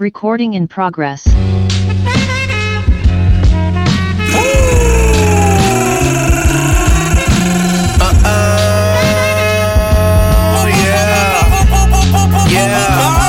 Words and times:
Recording 0.00 0.54
in 0.54 0.66
progress. 0.66 1.26
Oh, 1.26 1.36
yeah, 10.72 11.44
yeah. 12.48 13.28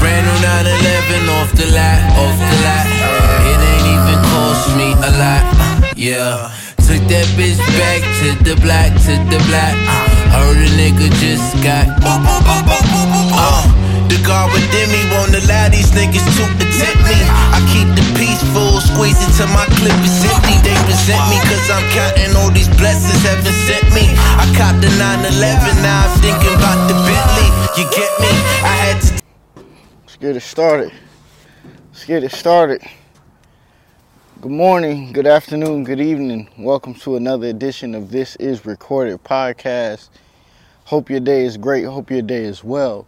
Brand 0.00 0.26
new 0.26 0.42
911 0.42 1.30
off 1.38 1.54
the 1.54 1.70
lot, 1.70 2.02
off 2.18 2.34
the 2.34 2.56
lot. 2.66 2.86
It 3.46 3.62
ain't 3.62 3.86
even 3.94 4.18
cost 4.26 4.74
me 4.74 4.90
a 4.90 5.10
lot. 5.22 5.46
Yeah. 5.96 6.50
Took 6.78 7.06
that 7.06 7.30
bitch 7.38 7.62
back 7.78 8.02
to 8.18 8.34
the 8.42 8.58
block, 8.60 8.90
to 9.06 9.14
the 9.30 9.38
block. 9.46 9.76
Heard 10.34 10.58
a 10.58 10.66
nigga 10.74 11.06
just 11.20 11.54
got. 11.62 13.19
Guard 14.22 14.52
within 14.52 14.92
me 14.92 15.00
won't 15.16 15.32
allow 15.32 15.68
these 15.68 15.90
niggas 15.96 16.24
to 16.36 16.44
attempt 16.44 17.00
me. 17.08 17.16
I 17.56 17.60
keep 17.72 17.88
the 17.96 18.04
peaceful, 18.18 18.80
squeeze 18.84 19.16
it 19.16 19.32
till 19.36 19.48
my 19.48 19.64
clip 19.80 19.96
is 20.04 20.20
empty. 20.28 20.60
They 20.60 20.76
resent 20.84 21.24
me 21.32 21.40
cause 21.48 21.66
I'm 21.72 21.84
counting 21.96 22.36
all 22.36 22.50
these 22.52 22.68
blessings 22.76 23.22
heaven 23.24 23.54
sent 23.64 23.88
me. 23.96 24.12
I 24.36 24.44
copped 24.56 24.84
the 24.84 24.92
911, 25.00 25.82
now 25.82 26.04
I'm 26.04 26.12
thinking 26.20 26.52
about 26.52 26.84
the 26.88 26.96
Bentley. 27.00 27.48
You 27.80 27.88
get 27.88 28.12
me? 28.20 28.32
I 28.60 28.74
had 28.76 29.00
to 29.02 29.10
Let's 30.04 30.16
get 30.16 30.36
it 30.36 30.42
started. 30.42 30.92
Let's 31.92 32.04
get 32.04 32.24
it 32.24 32.32
started. 32.32 32.82
Good 34.40 34.52
morning, 34.52 35.12
good 35.12 35.26
afternoon, 35.26 35.84
good 35.84 36.00
evening. 36.00 36.48
Welcome 36.58 36.94
to 37.06 37.16
another 37.16 37.46
edition 37.48 37.94
of 37.94 38.10
This 38.10 38.36
Is 38.36 38.66
Recorded 38.66 39.22
Podcast. 39.24 40.08
Hope 40.84 41.08
your 41.08 41.20
day 41.20 41.44
is 41.44 41.56
great. 41.56 41.84
Hope 41.84 42.10
your 42.10 42.22
day 42.22 42.44
is 42.44 42.64
well. 42.64 43.06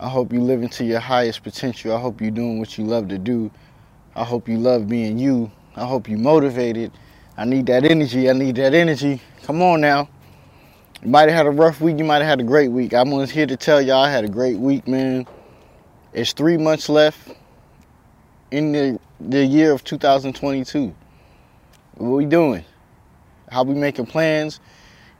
I 0.00 0.08
hope 0.08 0.32
you 0.32 0.40
living 0.40 0.68
to 0.70 0.84
your 0.84 1.00
highest 1.00 1.42
potential. 1.42 1.96
I 1.96 2.00
hope 2.00 2.20
you're 2.20 2.30
doing 2.32 2.58
what 2.58 2.76
you 2.76 2.84
love 2.84 3.08
to 3.08 3.18
do. 3.18 3.50
I 4.16 4.24
hope 4.24 4.48
you 4.48 4.58
love 4.58 4.88
being 4.88 5.18
you. 5.18 5.50
I 5.76 5.84
hope 5.84 6.08
you 6.08 6.18
motivated. 6.18 6.92
I 7.36 7.44
need 7.44 7.66
that 7.66 7.84
energy. 7.84 8.28
I 8.28 8.32
need 8.32 8.56
that 8.56 8.74
energy. 8.74 9.20
Come 9.44 9.62
on 9.62 9.80
now. 9.80 10.08
You 11.02 11.10
might 11.10 11.28
have 11.28 11.36
had 11.36 11.46
a 11.46 11.50
rough 11.50 11.80
week. 11.80 11.98
You 11.98 12.04
might 12.04 12.18
have 12.18 12.26
had 12.26 12.40
a 12.40 12.44
great 12.44 12.70
week. 12.70 12.92
I'm 12.92 13.10
just 13.10 13.32
here 13.32 13.46
to 13.46 13.56
tell 13.56 13.80
y'all 13.80 14.02
I 14.02 14.10
had 14.10 14.24
a 14.24 14.28
great 14.28 14.58
week, 14.58 14.88
man. 14.88 15.26
It's 16.12 16.32
three 16.32 16.56
months 16.56 16.88
left 16.88 17.30
in 18.50 18.72
the 18.72 18.98
the 19.20 19.44
year 19.44 19.72
of 19.72 19.84
2022. 19.84 20.94
What 21.96 22.08
we 22.08 22.24
doing? 22.26 22.64
How 23.50 23.62
we 23.62 23.74
making 23.74 24.06
plans? 24.06 24.60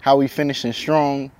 How 0.00 0.16
we 0.16 0.26
finishing 0.26 0.72
strong? 0.72 1.30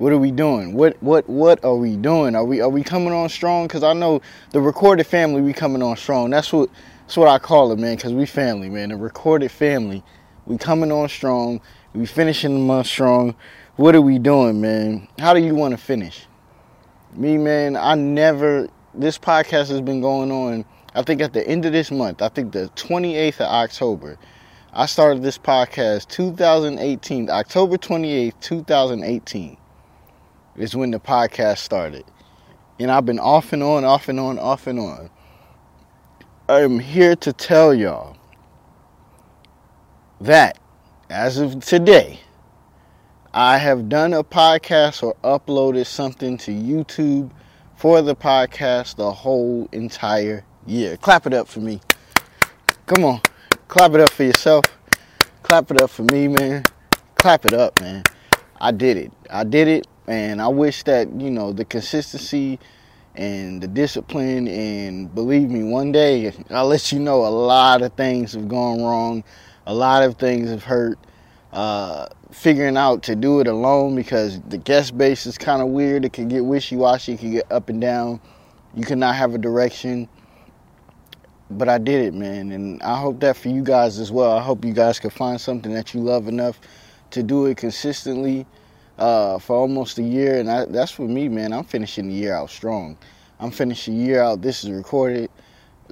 What 0.00 0.14
are 0.14 0.18
we 0.18 0.30
doing? 0.30 0.72
What 0.72 0.96
what 1.02 1.28
what 1.28 1.62
are 1.62 1.76
we 1.76 1.94
doing? 1.94 2.34
Are 2.34 2.42
we 2.42 2.62
are 2.62 2.70
we 2.70 2.82
coming 2.82 3.12
on 3.12 3.28
strong? 3.28 3.68
Cause 3.68 3.82
I 3.82 3.92
know 3.92 4.22
the 4.50 4.58
recorded 4.58 5.06
family 5.06 5.42
we 5.42 5.52
coming 5.52 5.82
on 5.82 5.94
strong. 5.98 6.30
That's 6.30 6.50
what 6.54 6.70
that's 7.02 7.18
what 7.18 7.28
I 7.28 7.38
call 7.38 7.70
it, 7.70 7.78
man. 7.78 7.98
Cause 7.98 8.14
we 8.14 8.24
family, 8.24 8.70
man. 8.70 8.88
The 8.88 8.96
recorded 8.96 9.50
family, 9.50 10.02
we 10.46 10.56
coming 10.56 10.90
on 10.90 11.10
strong. 11.10 11.60
We 11.92 12.06
finishing 12.06 12.54
the 12.54 12.60
month 12.60 12.86
strong. 12.86 13.34
What 13.76 13.94
are 13.94 14.00
we 14.00 14.18
doing, 14.18 14.62
man? 14.62 15.06
How 15.18 15.34
do 15.34 15.40
you 15.40 15.54
want 15.54 15.72
to 15.72 15.76
finish? 15.76 16.24
Me, 17.12 17.36
man, 17.36 17.76
I 17.76 17.94
never. 17.94 18.70
This 18.94 19.18
podcast 19.18 19.68
has 19.68 19.82
been 19.82 20.00
going 20.00 20.32
on. 20.32 20.64
I 20.94 21.02
think 21.02 21.20
at 21.20 21.34
the 21.34 21.46
end 21.46 21.66
of 21.66 21.72
this 21.72 21.90
month, 21.90 22.22
I 22.22 22.30
think 22.30 22.52
the 22.52 22.70
28th 22.74 23.40
of 23.40 23.48
October, 23.48 24.16
I 24.72 24.86
started 24.86 25.22
this 25.22 25.36
podcast 25.36 26.08
2018, 26.08 27.28
October 27.28 27.76
28th, 27.76 28.40
2018 28.40 29.58
is 30.60 30.76
when 30.76 30.90
the 30.90 31.00
podcast 31.00 31.58
started. 31.58 32.04
And 32.78 32.90
I've 32.90 33.06
been 33.06 33.18
off 33.18 33.52
and 33.52 33.62
on, 33.62 33.84
off 33.84 34.08
and 34.08 34.20
on, 34.20 34.38
off 34.38 34.66
and 34.66 34.78
on. 34.78 35.10
I'm 36.48 36.78
here 36.78 37.16
to 37.16 37.32
tell 37.32 37.72
y'all 37.72 38.16
that 40.20 40.58
as 41.08 41.38
of 41.38 41.64
today, 41.64 42.20
I 43.32 43.58
have 43.58 43.88
done 43.88 44.12
a 44.12 44.22
podcast 44.22 45.02
or 45.02 45.14
uploaded 45.22 45.86
something 45.86 46.36
to 46.38 46.50
YouTube 46.50 47.30
for 47.76 48.02
the 48.02 48.14
podcast 48.14 48.96
the 48.96 49.12
whole 49.12 49.68
entire 49.72 50.44
year. 50.66 50.96
Clap 50.98 51.26
it 51.26 51.32
up 51.32 51.48
for 51.48 51.60
me. 51.60 51.80
Come 52.86 53.04
on. 53.04 53.20
Clap 53.68 53.94
it 53.94 54.00
up 54.00 54.10
for 54.10 54.24
yourself. 54.24 54.64
Clap 55.42 55.70
it 55.70 55.80
up 55.80 55.90
for 55.90 56.02
me, 56.02 56.28
man. 56.28 56.64
Clap 57.14 57.44
it 57.44 57.54
up, 57.54 57.80
man. 57.80 58.02
I 58.60 58.72
did 58.72 58.96
it. 58.96 59.12
I 59.30 59.44
did 59.44 59.68
it. 59.68 59.86
And 60.10 60.42
I 60.42 60.48
wish 60.48 60.82
that, 60.82 61.08
you 61.20 61.30
know, 61.30 61.52
the 61.52 61.64
consistency 61.64 62.58
and 63.14 63.62
the 63.62 63.68
discipline 63.68 64.48
and 64.48 65.14
believe 65.14 65.48
me, 65.48 65.62
one 65.62 65.92
day 65.92 66.32
I'll 66.50 66.66
let 66.66 66.90
you 66.90 66.98
know 66.98 67.24
a 67.24 67.30
lot 67.30 67.82
of 67.82 67.92
things 67.92 68.32
have 68.32 68.48
gone 68.48 68.82
wrong. 68.82 69.22
A 69.68 69.72
lot 69.72 70.02
of 70.02 70.16
things 70.16 70.50
have 70.50 70.64
hurt. 70.64 70.98
Uh, 71.52 72.08
figuring 72.32 72.76
out 72.76 73.04
to 73.04 73.14
do 73.14 73.38
it 73.38 73.46
alone 73.46 73.94
because 73.94 74.40
the 74.42 74.58
guest 74.58 74.98
base 74.98 75.26
is 75.26 75.38
kind 75.38 75.62
of 75.62 75.68
weird. 75.68 76.04
It 76.04 76.12
can 76.12 76.26
get 76.26 76.44
wishy-washy. 76.44 77.12
It 77.12 77.20
can 77.20 77.30
get 77.30 77.52
up 77.52 77.68
and 77.68 77.80
down. 77.80 78.20
You 78.74 78.84
cannot 78.84 79.14
have 79.14 79.34
a 79.34 79.38
direction. 79.38 80.08
But 81.52 81.68
I 81.68 81.78
did 81.78 82.04
it, 82.04 82.14
man, 82.14 82.50
and 82.50 82.82
I 82.82 83.00
hope 83.00 83.20
that 83.20 83.36
for 83.36 83.48
you 83.48 83.62
guys 83.62 84.00
as 84.00 84.10
well. 84.10 84.30
I 84.36 84.42
hope 84.42 84.64
you 84.64 84.72
guys 84.72 84.98
can 84.98 85.10
find 85.10 85.40
something 85.40 85.72
that 85.72 85.94
you 85.94 86.00
love 86.00 86.26
enough 86.26 86.60
to 87.10 87.22
do 87.22 87.46
it 87.46 87.56
consistently 87.56 88.46
uh, 89.00 89.38
for 89.38 89.56
almost 89.56 89.98
a 89.98 90.02
year, 90.02 90.38
and 90.38 90.50
I, 90.50 90.66
that's 90.66 90.92
for 90.92 91.08
me, 91.08 91.28
man. 91.28 91.52
I'm 91.52 91.64
finishing 91.64 92.08
the 92.08 92.14
year 92.14 92.34
out 92.34 92.50
strong. 92.50 92.96
I'm 93.40 93.50
finishing 93.50 93.98
the 93.98 94.04
year 94.04 94.22
out. 94.22 94.42
This 94.42 94.62
is 94.62 94.70
recorded, 94.70 95.30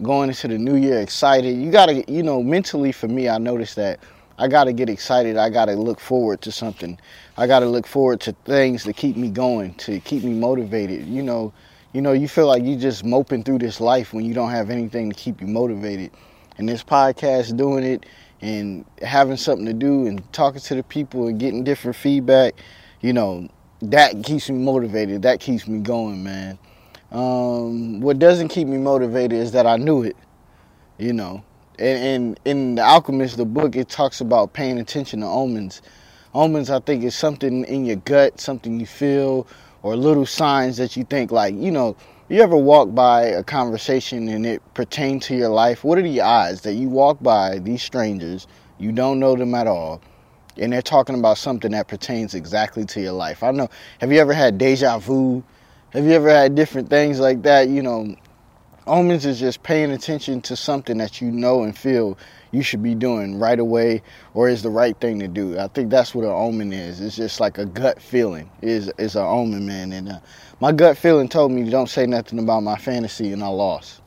going 0.03 0.29
into 0.29 0.47
the 0.47 0.59
new 0.59 0.77
year 0.77 1.01
excited. 1.01 1.57
You 1.57 1.71
gotta, 1.71 2.05
you 2.11 2.23
know, 2.23 2.43
mentally 2.43 2.93
for 2.93 3.09
me, 3.09 3.29
I 3.29 3.39
noticed 3.39 3.77
that 3.77 3.99
I 4.37 4.47
gotta 4.47 4.75
get 4.75 4.91
excited. 4.91 5.39
I 5.39 5.49
gotta 5.49 5.73
look 5.73 5.99
forward 5.99 6.43
to 6.43 6.53
something. 6.53 7.01
I 7.39 7.47
gotta 7.47 7.67
look 7.67 7.87
forward 7.87 8.21
to 8.21 8.33
things 8.45 8.85
to 8.85 8.93
keep 8.93 9.17
me 9.17 9.31
going, 9.31 9.75
to 9.75 9.99
keep 10.01 10.23
me 10.23 10.35
motivated. 10.35 11.07
You 11.07 11.23
know, 11.23 11.53
you 11.95 12.03
know, 12.03 12.13
you 12.13 12.29
feel 12.29 12.47
like 12.47 12.63
you 12.63 12.77
just 12.77 13.05
moping 13.05 13.43
through 13.43 13.59
this 13.61 13.81
life 13.81 14.13
when 14.13 14.27
you 14.27 14.35
don't 14.35 14.51
have 14.51 14.69
anything 14.69 15.11
to 15.11 15.17
keep 15.17 15.41
you 15.41 15.47
motivated. 15.47 16.11
And 16.59 16.69
this 16.69 16.85
podcast, 16.85 17.57
doing 17.57 17.85
it 17.85 18.05
and 18.43 18.85
having 19.01 19.37
something 19.37 19.65
to 19.67 19.73
do 19.73 20.07
and 20.07 20.31
talking 20.33 20.61
to 20.61 20.75
the 20.75 20.83
people 20.83 21.27
and 21.27 21.41
getting 21.41 21.65
different 21.65 21.97
feedback, 21.97 22.55
you 23.01 23.13
know, 23.13 23.49
that 23.83 24.23
keeps 24.25 24.51
me 24.51 24.59
motivated. 24.59 25.23
That 25.23 25.41
keeps 25.41 25.69
me 25.69 25.81
going, 25.81 26.23
man. 26.25 26.59
Um, 27.11 28.01
what 28.01 28.19
doesn't 28.19 28.49
keep 28.49 28.69
me 28.69 28.79
motivated 28.79 29.39
is 29.39 29.53
that 29.53 29.67
I 29.67 29.77
knew 29.77 30.03
it, 30.03 30.17
you 30.99 31.13
know. 31.13 31.45
And, 31.79 31.99
and 31.99 32.41
in 32.45 32.75
The 32.75 32.83
Alchemist, 32.83 33.37
the 33.37 33.45
book, 33.45 33.77
it 33.77 33.89
talks 33.89 34.21
about 34.21 34.53
paying 34.53 34.79
attention 34.79 35.21
to 35.21 35.27
omens. 35.27 35.81
Omens, 36.35 36.71
I 36.71 36.81
think, 36.81 37.05
is 37.05 37.15
something 37.15 37.65
in 37.65 37.85
your 37.85 37.97
gut, 37.97 38.41
something 38.41 38.79
you 38.79 38.87
feel, 38.87 39.47
or 39.83 39.97
little 39.97 40.27
signs 40.27 40.77
that 40.77 40.97
you 40.97 41.05
think, 41.05 41.31
like, 41.31 41.55
you 41.55 41.71
know, 41.71 41.97
you 42.29 42.43
ever 42.43 42.57
walk 42.57 42.95
by 42.95 43.23
a 43.23 43.43
conversation 43.43 44.29
and 44.29 44.45
it 44.45 44.63
pertains 44.75 45.27
to 45.27 45.37
your 45.37 45.49
life? 45.49 45.85
What 45.85 45.97
are 45.97 46.03
the 46.03 46.21
odds 46.21 46.61
that 46.63 46.75
you 46.75 46.89
walk 46.89 47.23
by 47.23 47.59
these 47.59 47.83
strangers, 47.83 48.47
you 48.79 48.93
don't 48.93 49.19
know 49.19 49.35
them 49.35 49.55
at 49.55 49.67
all, 49.67 50.03
and 50.61 50.73
they're 50.73 50.83
talking 50.83 51.19
about 51.19 51.39
something 51.39 51.73
that 51.73 51.89
pertains 51.89 52.35
exactly 52.35 52.85
to 52.87 53.01
your 53.01 53.13
life? 53.13 53.43
I 53.43 53.51
know. 53.51 53.69
Have 54.01 54.13
you 54.13 54.19
ever 54.21 54.33
had 54.33 54.59
deja 54.59 54.99
vu? 54.99 55.43
Have 55.91 56.05
you 56.05 56.13
ever 56.13 56.31
had 56.31 56.55
different 56.55 56.91
things 56.91 57.21
like 57.21 57.43
that? 57.43 57.69
You 57.69 57.83
know, 57.83 58.15
omens 58.87 59.27
is 59.27 59.39
just 59.39 59.63
paying 59.63 59.91
attention 59.91 60.41
to 60.43 60.57
something 60.57 60.99
that 60.99 61.21
you 61.21 61.31
know 61.31 61.63
and 61.63 61.77
feel 61.77 62.19
you 62.51 62.63
should 62.63 62.83
be 62.83 62.95
doing 62.95 63.39
right 63.39 63.59
away 63.59 64.03
or 64.35 64.49
is 64.49 64.63
the 64.63 64.71
right 64.71 64.99
thing 65.01 65.19
to 65.21 65.29
do. 65.29 65.59
I 65.59 65.69
think 65.69 65.91
that's 65.91 66.15
what 66.15 66.25
an 66.25 66.31
omen 66.31 66.73
is. 66.73 67.01
It's 67.01 67.17
just 67.17 67.41
like 67.41 67.59
a 67.59 67.67
gut 67.67 68.01
feeling 68.01 68.51
is 68.63 68.91
is 68.99 69.17
an 69.17 69.25
omen, 69.25 69.67
man. 69.67 69.93
And 69.93 70.09
uh, 70.09 70.21
my 70.61 70.73
gut 70.73 70.97
feeling 70.97 71.29
told 71.29 71.53
me 71.53 71.69
don't 71.69 71.89
say 71.89 72.07
nothing 72.07 72.39
about 72.39 72.63
my 72.63 72.77
fantasy, 72.77 73.33
and 73.33 73.43
I 73.43 73.49
lost. 73.49 74.01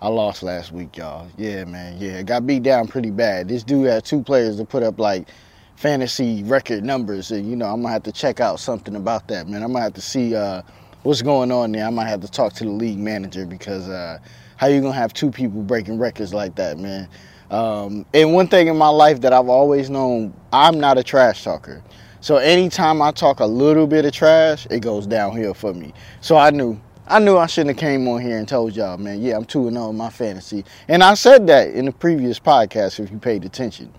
I 0.00 0.08
lost 0.08 0.42
last 0.42 0.72
week, 0.72 0.96
y'all. 0.96 1.28
Yeah, 1.38 1.64
man. 1.64 1.96
Yeah, 1.98 2.22
got 2.22 2.46
beat 2.46 2.62
down 2.62 2.86
pretty 2.86 3.10
bad. 3.10 3.48
This 3.48 3.64
dude 3.64 3.86
had 3.86 4.04
two 4.04 4.22
players 4.22 4.56
to 4.58 4.64
put 4.64 4.82
up 4.82 4.98
like 4.98 5.28
fantasy 5.76 6.42
record 6.42 6.82
numbers, 6.82 7.30
and 7.30 7.48
you 7.48 7.54
know 7.54 7.66
I'm 7.66 7.82
gonna 7.82 7.92
have 7.92 8.02
to 8.04 8.12
check 8.12 8.40
out 8.40 8.58
something 8.58 8.96
about 8.96 9.28
that, 9.28 9.48
man. 9.48 9.62
I'm 9.62 9.72
gonna 9.72 9.84
have 9.84 9.94
to 9.94 10.00
see 10.00 10.34
uh, 10.34 10.62
what's 11.02 11.22
going 11.22 11.52
on 11.52 11.72
there. 11.72 11.86
I 11.86 11.90
might 11.90 12.08
have 12.08 12.22
to 12.22 12.30
talk 12.30 12.54
to 12.54 12.64
the 12.64 12.70
league 12.70 12.98
manager 12.98 13.46
because 13.46 13.88
uh, 13.88 14.18
how 14.56 14.66
you 14.66 14.80
gonna 14.80 14.94
have 14.94 15.12
two 15.12 15.30
people 15.30 15.62
breaking 15.62 15.98
records 15.98 16.34
like 16.34 16.56
that, 16.56 16.78
man? 16.78 17.08
Um, 17.50 18.06
and 18.12 18.32
one 18.34 18.48
thing 18.48 18.66
in 18.66 18.76
my 18.76 18.88
life 18.88 19.20
that 19.20 19.32
I've 19.32 19.48
always 19.48 19.88
known, 19.88 20.34
I'm 20.52 20.80
not 20.80 20.98
a 20.98 21.04
trash 21.04 21.44
talker. 21.44 21.82
So 22.20 22.38
anytime 22.38 23.00
I 23.00 23.12
talk 23.12 23.38
a 23.40 23.46
little 23.46 23.86
bit 23.86 24.04
of 24.04 24.12
trash, 24.12 24.66
it 24.68 24.80
goes 24.80 25.06
downhill 25.06 25.54
for 25.54 25.72
me. 25.72 25.92
So 26.20 26.36
I 26.36 26.50
knew. 26.50 26.80
I 27.08 27.20
knew 27.20 27.36
I 27.36 27.46
shouldn't 27.46 27.76
have 27.76 27.88
came 27.88 28.08
on 28.08 28.20
here 28.20 28.36
and 28.36 28.48
told 28.48 28.74
y'all, 28.74 28.96
man, 28.96 29.22
yeah, 29.22 29.36
I'm 29.36 29.44
2 29.44 29.68
and 29.68 29.76
0 29.76 29.90
in 29.90 29.96
my 29.96 30.10
fantasy. 30.10 30.64
And 30.88 31.04
I 31.04 31.14
said 31.14 31.46
that 31.46 31.70
in 31.70 31.84
the 31.84 31.92
previous 31.92 32.40
podcast 32.40 32.98
if 32.98 33.12
you 33.12 33.18
paid 33.18 33.44
attention. 33.44 33.92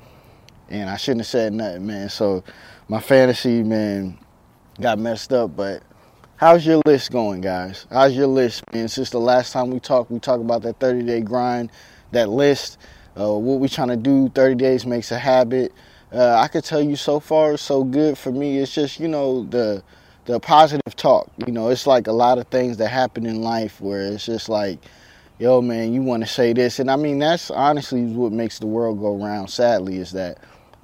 And 0.69 0.89
I 0.89 0.97
shouldn't 0.97 1.21
have 1.21 1.27
said 1.27 1.53
nothing, 1.53 1.87
man. 1.87 2.09
So 2.09 2.43
my 2.87 2.99
fantasy, 2.99 3.63
man, 3.63 4.17
got 4.79 4.99
messed 4.99 5.33
up, 5.33 5.55
but 5.55 5.83
how's 6.35 6.65
your 6.65 6.81
list 6.85 7.11
going, 7.11 7.41
guys? 7.41 7.85
How's 7.91 8.15
your 8.15 8.27
list, 8.27 8.63
man? 8.73 8.87
Since 8.87 9.09
the 9.09 9.19
last 9.19 9.53
time 9.53 9.69
we 9.71 9.79
talked, 9.79 10.11
we 10.11 10.19
talked 10.19 10.41
about 10.41 10.61
that 10.63 10.79
30 10.79 11.03
day 11.03 11.21
grind, 11.21 11.71
that 12.11 12.29
list, 12.29 12.77
uh, 13.19 13.33
what 13.33 13.59
we 13.59 13.67
trying 13.67 13.87
to 13.89 13.97
do. 13.97 14.29
30 14.29 14.55
days 14.55 14.85
makes 14.85 15.11
a 15.11 15.19
habit. 15.19 15.73
Uh, 16.11 16.35
I 16.35 16.47
could 16.47 16.63
tell 16.63 16.81
you 16.81 16.95
so 16.95 17.19
far, 17.19 17.57
so 17.57 17.83
good 17.83 18.17
for 18.17 18.31
me. 18.31 18.59
It's 18.59 18.73
just 18.73 18.99
you 18.99 19.07
know 19.07 19.43
the 19.43 19.83
the 20.25 20.39
positive 20.39 20.95
talk. 20.95 21.29
You 21.45 21.51
know, 21.51 21.69
it's 21.69 21.87
like 21.87 22.07
a 22.07 22.11
lot 22.11 22.37
of 22.37 22.47
things 22.47 22.77
that 22.77 22.89
happen 22.89 23.25
in 23.25 23.41
life 23.41 23.81
where 23.81 24.01
it's 24.01 24.25
just 24.25 24.47
like, 24.47 24.79
yo, 25.39 25.61
man, 25.61 25.93
you 25.93 26.01
want 26.01 26.23
to 26.23 26.27
say 26.27 26.53
this, 26.53 26.79
and 26.79 26.89
I 26.89 26.95
mean 26.95 27.19
that's 27.19 27.51
honestly 27.51 28.05
what 28.05 28.31
makes 28.31 28.59
the 28.59 28.67
world 28.67 28.99
go 28.99 29.15
round. 29.17 29.49
Sadly, 29.49 29.97
is 29.97 30.11
that 30.11 30.37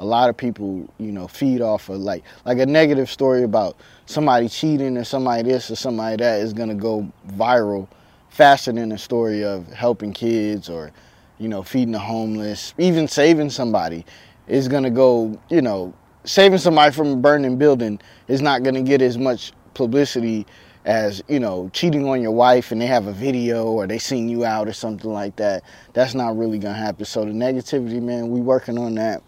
a 0.03 0.05
lot 0.05 0.29
of 0.29 0.35
people, 0.35 0.85
you 0.99 1.13
know, 1.13 1.27
feed 1.29 1.61
off 1.61 1.87
of 1.87 2.01
like 2.01 2.23
like 2.45 2.59
a 2.59 2.65
negative 2.65 3.09
story 3.09 3.43
about 3.43 3.77
somebody 4.05 4.49
cheating 4.49 4.97
or 4.97 5.05
somebody 5.05 5.43
this 5.43 5.71
or 5.71 5.77
somebody 5.77 6.17
that 6.17 6.41
is 6.41 6.51
gonna 6.51 6.75
go 6.75 7.09
viral 7.29 7.87
faster 8.27 8.73
than 8.73 8.91
a 8.91 8.97
story 8.97 9.45
of 9.45 9.65
helping 9.71 10.11
kids 10.11 10.67
or, 10.69 10.91
you 11.39 11.47
know, 11.47 11.63
feeding 11.63 11.93
the 11.93 11.99
homeless, 11.99 12.73
even 12.77 13.07
saving 13.07 13.49
somebody 13.49 14.05
is 14.47 14.67
gonna 14.67 14.89
go, 14.89 15.39
you 15.49 15.61
know, 15.61 15.93
saving 16.25 16.59
somebody 16.59 16.93
from 16.93 17.07
a 17.07 17.15
burning 17.15 17.57
building 17.57 17.97
is 18.27 18.41
not 18.41 18.61
gonna 18.61 18.81
get 18.81 19.01
as 19.01 19.17
much 19.17 19.53
publicity 19.73 20.45
as 20.85 21.23
you 21.29 21.39
know 21.39 21.69
cheating 21.71 22.05
on 22.09 22.21
your 22.21 22.33
wife 22.33 22.73
and 22.73 22.81
they 22.81 22.85
have 22.85 23.07
a 23.07 23.13
video 23.13 23.67
or 23.67 23.87
they 23.87 23.97
seen 23.97 24.27
you 24.27 24.43
out 24.43 24.67
or 24.67 24.73
something 24.73 25.13
like 25.13 25.37
that. 25.37 25.63
That's 25.93 26.13
not 26.13 26.37
really 26.37 26.59
gonna 26.59 26.73
happen. 26.73 27.05
So 27.05 27.23
the 27.23 27.31
negativity 27.31 28.01
man 28.01 28.29
we 28.29 28.41
working 28.41 28.77
on 28.77 28.95
that 28.95 29.23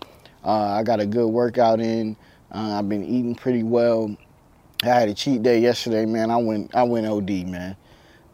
uh, 0.46 0.78
I 0.80 0.84
got 0.84 1.00
a 1.00 1.06
good 1.06 1.28
workout 1.28 1.80
in. 1.80 2.16
Uh, 2.52 2.78
I've 2.80 2.88
been 2.88 3.04
eating 3.04 3.36
pretty 3.36 3.64
well. 3.64 4.16
I 4.84 4.88
had 4.88 5.10
a 5.10 5.14
cheat 5.14 5.42
day 5.42 5.60
yesterday, 5.60 6.06
man. 6.06 6.30
I 6.30 6.38
went 6.38 6.76
I 6.76 6.84
went 6.84 7.08
OD, 7.08 7.48
man. 7.48 7.76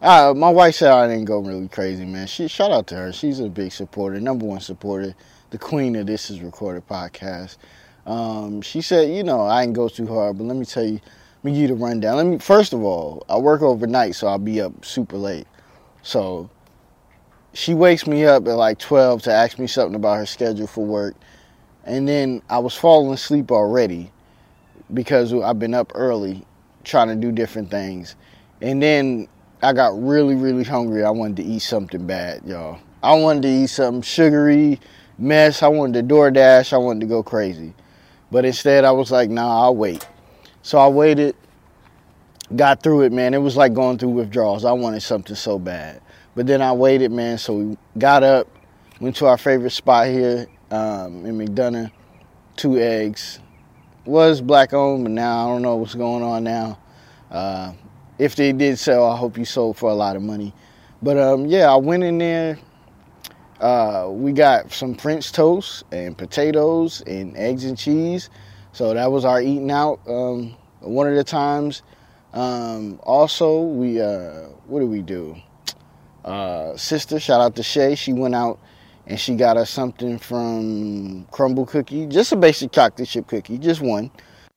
Uh, 0.01 0.33
my 0.35 0.49
wife 0.49 0.75
said 0.75 0.91
I 0.91 1.07
didn't 1.07 1.25
go 1.25 1.39
really 1.39 1.69
crazy, 1.69 2.05
man. 2.05 2.27
She 2.27 2.47
shout 2.47 2.71
out 2.71 2.87
to 2.87 2.95
her. 2.95 3.13
She's 3.13 3.39
a 3.39 3.47
big 3.47 3.71
supporter, 3.71 4.19
number 4.19 4.45
one 4.45 4.59
supporter, 4.59 5.15
the 5.51 5.57
queen 5.57 5.95
of 5.95 6.07
this 6.07 6.29
is 6.29 6.41
recorded 6.41 6.87
podcast. 6.87 7.57
Um, 8.05 8.61
she 8.61 8.81
said, 8.81 9.15
you 9.15 9.23
know, 9.23 9.41
I 9.41 9.63
didn't 9.63 9.75
go 9.75 9.87
too 9.87 10.07
hard, 10.07 10.37
but 10.37 10.45
let 10.45 10.57
me 10.57 10.65
tell 10.65 10.83
you, 10.83 10.99
let 11.43 11.43
me 11.43 11.51
give 11.51 11.61
you 11.61 11.67
the 11.69 11.75
rundown. 11.75 12.17
Let 12.17 12.25
me 12.25 12.39
first 12.39 12.73
of 12.73 12.83
all, 12.83 13.25
I 13.29 13.37
work 13.37 13.61
overnight, 13.61 14.15
so 14.15 14.27
I'll 14.27 14.39
be 14.39 14.59
up 14.59 14.83
super 14.83 15.17
late. 15.17 15.47
So 16.01 16.49
she 17.53 17.73
wakes 17.73 18.07
me 18.07 18.25
up 18.25 18.47
at 18.47 18.55
like 18.55 18.79
12 18.79 19.21
to 19.23 19.31
ask 19.31 19.59
me 19.59 19.67
something 19.67 19.95
about 19.95 20.17
her 20.17 20.25
schedule 20.25 20.67
for 20.67 20.83
work 20.83 21.15
and 21.85 22.07
then 22.07 22.41
I 22.49 22.59
was 22.59 22.75
falling 22.75 23.13
asleep 23.13 23.51
already 23.51 24.11
because 24.93 25.33
I've 25.33 25.59
been 25.59 25.73
up 25.73 25.91
early 25.95 26.45
trying 26.83 27.07
to 27.07 27.15
do 27.15 27.31
different 27.31 27.71
things. 27.71 28.15
And 28.61 28.81
then 28.81 29.27
I 29.63 29.73
got 29.73 29.99
really, 30.01 30.35
really 30.35 30.63
hungry. 30.63 31.03
I 31.03 31.09
wanted 31.09 31.37
to 31.37 31.43
eat 31.43 31.59
something 31.59 32.05
bad, 32.05 32.43
y'all. 32.45 32.79
I 33.01 33.13
wanted 33.13 33.43
to 33.43 33.49
eat 33.49 33.67
something 33.67 34.01
sugary 34.01 34.79
mess. 35.17 35.63
I 35.63 35.67
wanted 35.67 36.07
to 36.07 36.13
DoorDash. 36.13 36.73
I 36.73 36.77
wanted 36.77 37.01
to 37.01 37.05
go 37.07 37.23
crazy. 37.23 37.73
But 38.31 38.45
instead, 38.45 38.85
I 38.85 38.91
was 38.91 39.11
like, 39.11 39.29
nah, 39.29 39.63
I'll 39.63 39.75
wait. 39.75 40.07
So 40.61 40.77
I 40.77 40.87
waited, 40.87 41.35
got 42.55 42.83
through 42.83 43.03
it, 43.03 43.11
man. 43.11 43.33
It 43.33 43.39
was 43.39 43.57
like 43.57 43.73
going 43.73 43.97
through 43.97 44.09
withdrawals. 44.09 44.65
I 44.65 44.71
wanted 44.71 45.01
something 45.01 45.35
so 45.35 45.57
bad. 45.57 46.01
But 46.35 46.47
then 46.47 46.61
I 46.61 46.71
waited, 46.71 47.11
man. 47.11 47.37
So 47.39 47.53
we 47.55 47.77
got 47.97 48.23
up, 48.23 48.47
went 48.99 49.15
to 49.17 49.25
our 49.25 49.37
favorite 49.37 49.71
spot 49.71 50.07
here 50.07 50.47
um, 50.71 51.25
in 51.25 51.37
McDonough, 51.37 51.91
two 52.55 52.77
eggs. 52.77 53.39
Was 54.05 54.41
black 54.41 54.73
owned, 54.73 55.03
but 55.03 55.11
now 55.11 55.45
I 55.45 55.51
don't 55.51 55.61
know 55.61 55.75
what's 55.75 55.93
going 55.93 56.23
on 56.23 56.43
now. 56.43 56.79
Uh, 57.29 57.73
if 58.17 58.35
they 58.35 58.51
did 58.51 58.79
sell, 58.79 59.05
I 59.05 59.15
hope 59.15 59.37
you 59.37 59.45
sold 59.45 59.77
for 59.77 59.89
a 59.91 59.93
lot 59.93 60.15
of 60.15 60.23
money. 60.23 60.53
But 61.03 61.17
um, 61.17 61.45
yeah, 61.45 61.71
I 61.71 61.75
went 61.75 62.03
in 62.03 62.17
there. 62.17 62.57
Uh, 63.59 64.09
we 64.09 64.31
got 64.31 64.71
some 64.71 64.95
French 64.95 65.31
toast 65.31 65.83
and 65.91 66.17
potatoes 66.17 67.01
and 67.05 67.37
eggs 67.37 67.63
and 67.63 67.77
cheese. 67.77 68.31
So 68.73 68.93
that 68.93 69.11
was 69.11 69.23
our 69.23 69.39
eating 69.39 69.69
out 69.69 69.99
um, 70.07 70.55
one 70.79 71.07
of 71.07 71.15
the 71.15 71.23
times. 71.23 71.83
Um, 72.33 72.99
also, 73.03 73.61
we 73.61 74.01
uh, 74.01 74.47
what 74.65 74.79
did 74.79 74.89
we 74.89 75.01
do? 75.01 75.35
Uh, 76.25 76.75
sister, 76.77 77.19
shout 77.19 77.41
out 77.41 77.55
to 77.57 77.63
Shay. 77.63 77.93
She 77.95 78.13
went 78.13 78.33
out 78.33 78.59
and 79.11 79.19
she 79.19 79.35
got 79.35 79.57
us 79.57 79.69
something 79.69 80.17
from 80.17 81.25
Crumbl 81.33 81.67
Cookie, 81.67 82.05
just 82.07 82.31
a 82.31 82.37
basic 82.37 82.71
chocolate 82.71 83.09
chip 83.09 83.27
cookie, 83.27 83.57
just 83.57 83.81
one, 83.81 84.09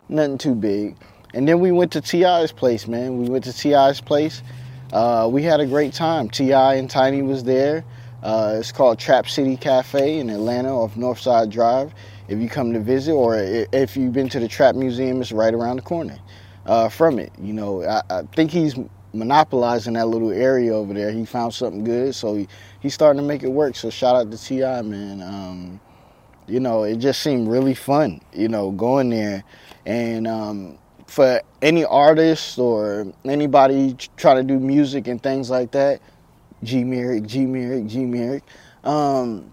nothing 0.09 0.39
too 0.39 0.55
big. 0.55 0.97
And 1.35 1.49
then 1.49 1.59
we 1.59 1.73
went 1.73 1.91
to 1.91 2.01
T.I.'s 2.01 2.53
place, 2.53 2.87
man. 2.87 3.19
We 3.19 3.29
went 3.29 3.43
to 3.45 3.53
T.I.'s 3.53 4.01
place. 4.01 4.45
Uh, 4.93 5.29
we 5.29 5.43
had 5.43 5.59
a 5.59 5.67
great 5.67 5.93
time. 5.93 6.31
T.I. 6.31 6.75
and 6.75 6.89
Tiny 6.89 7.21
was 7.21 7.43
there. 7.43 7.85
Uh, 8.23 8.59
it's 8.61 8.71
called 8.71 9.01
Trap 9.01 9.29
City 9.29 9.57
Cafe 9.57 10.21
in 10.21 10.31
Atlanta 10.31 10.73
off 10.73 10.95
Northside 10.95 11.51
Drive. 11.51 11.93
If 12.29 12.39
you 12.39 12.49
come 12.49 12.73
to 12.75 12.81
visit, 12.81 13.13
or 13.13 13.37
if 13.37 13.97
you've 13.97 14.13
been 14.13 14.29
to 14.29 14.39
the 14.39 14.47
Trap 14.47 14.77
Museum, 14.77 15.21
it's 15.21 15.33
right 15.33 15.53
around 15.53 15.77
the 15.77 15.83
corner 15.83 16.17
uh, 16.65 16.89
from 16.89 17.19
it. 17.19 17.33
You 17.41 17.55
know, 17.55 17.83
I, 17.83 18.03
I 18.09 18.23
think 18.37 18.53
he's 18.53 18.77
monopolizing 19.15 19.95
that 19.95 20.07
little 20.09 20.31
area 20.31 20.75
over 20.75 20.93
there. 20.93 21.11
He 21.11 21.25
found 21.25 21.55
something 21.55 21.85
good, 21.85 22.15
so 22.15 22.35
he, 22.35 22.49
he's 22.81 22.95
starting 22.95 23.21
to 23.23 23.27
make 23.27 23.43
it 23.43 23.49
work. 23.49 23.77
So 23.77 23.91
shout 23.91 24.17
out 24.17 24.31
to 24.31 24.39
T.I., 24.39 24.83
man. 24.83 25.23
Um, 25.23 25.81
you 26.47 26.61
know, 26.61 26.83
it 26.85 26.97
just 26.97 27.23
seemed 27.23 27.49
really 27.49 27.75
fun, 27.75 28.21
you 28.33 28.49
know, 28.49 28.71
going 28.71 29.11
there. 29.11 29.45
And 29.87 30.27
um, 30.27 30.79
for 31.07 31.41
any 31.63 31.85
artist 31.85 32.59
or 32.59 33.13
anybody 33.25 33.97
trying 34.17 34.37
to 34.37 34.43
do 34.43 34.59
music 34.59 35.07
and 35.07 35.23
things 35.23 35.51
like 35.51 35.71
that, 35.73 36.01
G 36.63 36.85
Merrick, 36.85 37.27
G 37.27 37.47
Merrick, 37.47 37.87
G 37.87 38.05
Merrick. 38.05 38.43
Um, 38.83 39.53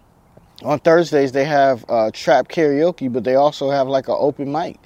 on 0.63 0.79
Thursdays 0.79 1.31
they 1.31 1.45
have 1.45 1.85
uh, 1.89 2.11
trap 2.11 2.47
karaoke, 2.47 3.11
but 3.11 3.23
they 3.23 3.35
also 3.35 3.69
have 3.69 3.87
like 3.87 4.07
an 4.07 4.15
open 4.17 4.51
mic. 4.51 4.77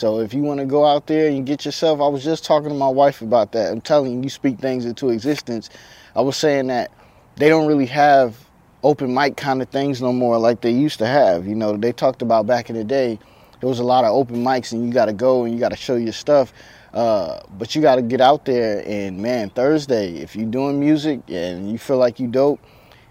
So 0.00 0.20
if 0.20 0.32
you 0.32 0.40
want 0.40 0.60
to 0.60 0.64
go 0.64 0.86
out 0.86 1.08
there 1.08 1.28
and 1.28 1.44
get 1.44 1.66
yourself, 1.66 2.00
I 2.00 2.08
was 2.08 2.24
just 2.24 2.42
talking 2.42 2.70
to 2.70 2.74
my 2.74 2.88
wife 2.88 3.20
about 3.20 3.52
that. 3.52 3.70
I'm 3.70 3.82
telling 3.82 4.14
you, 4.14 4.22
you 4.22 4.30
speak 4.30 4.58
things 4.58 4.86
into 4.86 5.10
existence. 5.10 5.68
I 6.16 6.22
was 6.22 6.38
saying 6.38 6.68
that 6.68 6.90
they 7.36 7.50
don't 7.50 7.66
really 7.66 7.84
have 7.84 8.34
open 8.82 9.12
mic 9.12 9.36
kind 9.36 9.60
of 9.60 9.68
things 9.68 10.00
no 10.00 10.10
more 10.10 10.38
like 10.38 10.62
they 10.62 10.70
used 10.70 11.00
to 11.00 11.06
have. 11.06 11.46
You 11.46 11.54
know, 11.54 11.76
they 11.76 11.92
talked 11.92 12.22
about 12.22 12.46
back 12.46 12.70
in 12.70 12.76
the 12.76 12.82
day, 12.82 13.18
there 13.60 13.68
was 13.68 13.78
a 13.78 13.84
lot 13.84 14.06
of 14.06 14.12
open 14.14 14.36
mics 14.36 14.72
and 14.72 14.86
you 14.86 14.90
got 14.90 15.04
to 15.04 15.12
go 15.12 15.44
and 15.44 15.52
you 15.52 15.60
got 15.60 15.68
to 15.68 15.76
show 15.76 15.96
your 15.96 16.14
stuff. 16.14 16.54
Uh, 16.94 17.38
but 17.58 17.74
you 17.74 17.82
got 17.82 17.96
to 17.96 18.02
get 18.02 18.22
out 18.22 18.46
there 18.46 18.82
and 18.86 19.18
man, 19.18 19.50
Thursday, 19.50 20.14
if 20.14 20.34
you're 20.34 20.48
doing 20.48 20.80
music 20.80 21.20
and 21.28 21.70
you 21.70 21.76
feel 21.76 21.98
like 21.98 22.18
you 22.18 22.26
dope, 22.26 22.58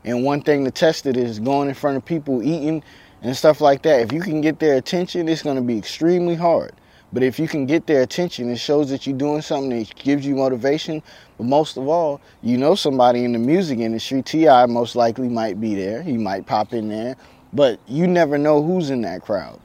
and 0.04 0.24
one 0.24 0.42
thing 0.42 0.66
to 0.66 0.72
test 0.72 1.06
it 1.06 1.18
is 1.18 1.40
going 1.40 1.70
in 1.70 1.76
front 1.76 1.98
of 1.98 2.04
people 2.04 2.42
eating 2.42 2.82
and 3.22 3.36
stuff 3.36 3.62
like 3.62 3.84
that. 3.84 4.02
If 4.02 4.12
you 4.12 4.22
can 4.22 4.42
get 4.42 4.60
their 4.60 4.76
attention, 4.76 5.28
it's 5.28 5.44
going 5.44 5.58
to 5.58 5.62
be 5.62 5.78
extremely 5.78 6.36
hard. 6.36 6.74
But 7.12 7.24
if 7.24 7.40
you 7.40 7.48
can 7.48 7.66
get 7.66 7.88
their 7.88 8.04
attention, 8.04 8.52
it 8.52 8.58
shows 8.58 8.90
that 8.92 9.08
you're 9.08 9.18
doing 9.18 9.42
something 9.42 9.78
that 9.78 9.96
gives 9.96 10.26
you 10.26 10.36
motivation. 10.36 11.02
But 11.38 11.46
most 11.46 11.76
of 11.76 11.88
all, 11.88 12.22
you 12.44 12.58
know 12.58 12.76
somebody 12.76 13.24
in 13.24 13.32
the 13.32 13.40
music 13.40 13.80
industry. 13.80 14.22
T.I. 14.22 14.68
most 14.68 14.96
likely 14.96 15.28
might 15.28 15.60
be 15.60 15.74
there. 15.74 16.04
He 16.04 16.18
might 16.18 16.46
pop 16.46 16.74
in 16.74 16.90
there. 16.90 17.16
But 17.52 17.80
you 17.88 18.06
never 18.06 18.38
know 18.38 18.62
who's 18.62 18.92
in 18.92 19.02
that 19.02 19.24
crowd. 19.24 19.60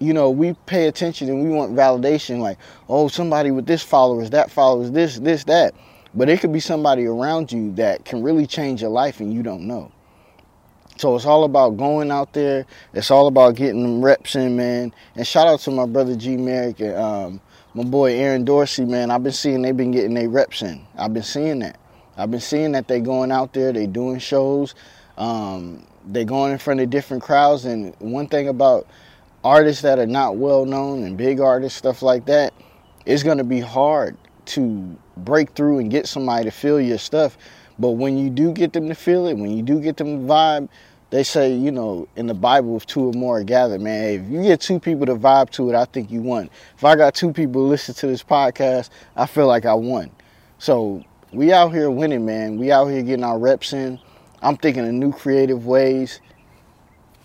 You 0.00 0.12
know, 0.12 0.30
we 0.30 0.54
pay 0.66 0.88
attention 0.88 1.28
and 1.28 1.44
we 1.44 1.50
want 1.50 1.74
validation 1.74 2.40
like, 2.40 2.58
oh, 2.88 3.08
somebody 3.08 3.50
with 3.52 3.66
this 3.66 3.82
followers, 3.82 4.30
that 4.30 4.50
followers, 4.50 4.90
this, 4.90 5.18
this, 5.18 5.44
that. 5.44 5.74
But 6.14 6.28
it 6.28 6.40
could 6.40 6.52
be 6.52 6.60
somebody 6.60 7.06
around 7.06 7.52
you 7.52 7.72
that 7.74 8.04
can 8.04 8.22
really 8.22 8.46
change 8.46 8.80
your 8.80 8.90
life 8.90 9.20
and 9.20 9.32
you 9.32 9.42
don't 9.42 9.66
know. 9.66 9.92
So 10.98 11.14
it's 11.14 11.26
all 11.26 11.44
about 11.44 11.76
going 11.76 12.10
out 12.10 12.32
there. 12.32 12.66
It's 12.92 13.12
all 13.12 13.28
about 13.28 13.54
getting 13.54 13.82
them 13.82 14.04
reps 14.04 14.34
in, 14.34 14.56
man. 14.56 14.92
And 15.14 15.24
shout 15.24 15.46
out 15.46 15.60
to 15.60 15.70
my 15.70 15.86
brother 15.86 16.16
G 16.16 16.36
Merrick 16.36 16.80
and 16.80 16.96
um, 16.96 17.40
my 17.74 17.84
boy 17.84 18.14
Aaron 18.14 18.44
Dorsey, 18.44 18.84
man. 18.84 19.12
I've 19.12 19.22
been 19.22 19.32
seeing 19.32 19.62
they've 19.62 19.76
been 19.76 19.92
getting 19.92 20.14
their 20.14 20.28
reps 20.28 20.60
in. 20.62 20.84
I've 20.96 21.14
been 21.14 21.22
seeing 21.22 21.60
that. 21.60 21.78
I've 22.16 22.32
been 22.32 22.40
seeing 22.40 22.72
that 22.72 22.88
they 22.88 22.98
going 22.98 23.30
out 23.30 23.52
there, 23.52 23.72
they 23.72 23.86
doing 23.86 24.18
shows, 24.18 24.74
um, 25.16 25.86
they 26.04 26.24
going 26.24 26.50
in 26.50 26.58
front 26.58 26.80
of 26.80 26.90
different 26.90 27.22
crowds. 27.22 27.64
And 27.64 27.94
one 28.00 28.26
thing 28.26 28.48
about 28.48 28.88
artists 29.44 29.82
that 29.82 30.00
are 30.00 30.06
not 30.06 30.36
well 30.36 30.64
known 30.64 31.04
and 31.04 31.16
big 31.16 31.38
artists, 31.38 31.78
stuff 31.78 32.02
like 32.02 32.26
that, 32.26 32.52
it's 33.06 33.22
gonna 33.22 33.44
be 33.44 33.60
hard 33.60 34.16
to 34.46 34.96
break 35.16 35.50
through 35.50 35.78
and 35.78 35.92
get 35.92 36.08
somebody 36.08 36.44
to 36.44 36.50
feel 36.50 36.80
your 36.80 36.98
stuff. 36.98 37.38
But 37.78 37.92
when 37.92 38.18
you 38.18 38.30
do 38.30 38.52
get 38.52 38.72
them 38.72 38.88
to 38.88 38.94
feel 38.94 39.26
it, 39.26 39.34
when 39.34 39.56
you 39.56 39.62
do 39.62 39.78
get 39.78 39.96
them 39.96 40.26
to 40.26 40.32
vibe, 40.32 40.68
they 41.10 41.22
say, 41.22 41.54
you 41.54 41.70
know, 41.70 42.06
in 42.16 42.26
the 42.26 42.34
Bible, 42.34 42.76
if 42.76 42.84
two 42.86 43.08
or 43.08 43.12
more 43.12 43.38
are 43.38 43.44
gathered, 43.44 43.80
man, 43.80 44.04
if 44.10 44.30
you 44.30 44.42
get 44.42 44.60
two 44.60 44.78
people 44.78 45.06
to 45.06 45.14
vibe 45.14 45.50
to 45.50 45.70
it, 45.70 45.74
I 45.74 45.86
think 45.86 46.10
you 46.10 46.20
won. 46.20 46.50
If 46.76 46.84
I 46.84 46.96
got 46.96 47.14
two 47.14 47.32
people 47.32 47.66
listen 47.66 47.94
to 47.94 48.06
this 48.06 48.22
podcast, 48.22 48.90
I 49.16 49.26
feel 49.26 49.46
like 49.46 49.64
I 49.64 49.74
won. 49.74 50.10
So 50.58 51.02
we 51.32 51.52
out 51.52 51.72
here 51.72 51.90
winning, 51.90 52.26
man. 52.26 52.58
We 52.58 52.72
out 52.72 52.86
here 52.86 53.02
getting 53.02 53.24
our 53.24 53.38
reps 53.38 53.72
in. 53.72 53.98
I'm 54.42 54.56
thinking 54.56 54.86
of 54.86 54.92
new 54.92 55.12
creative 55.12 55.66
ways. 55.66 56.20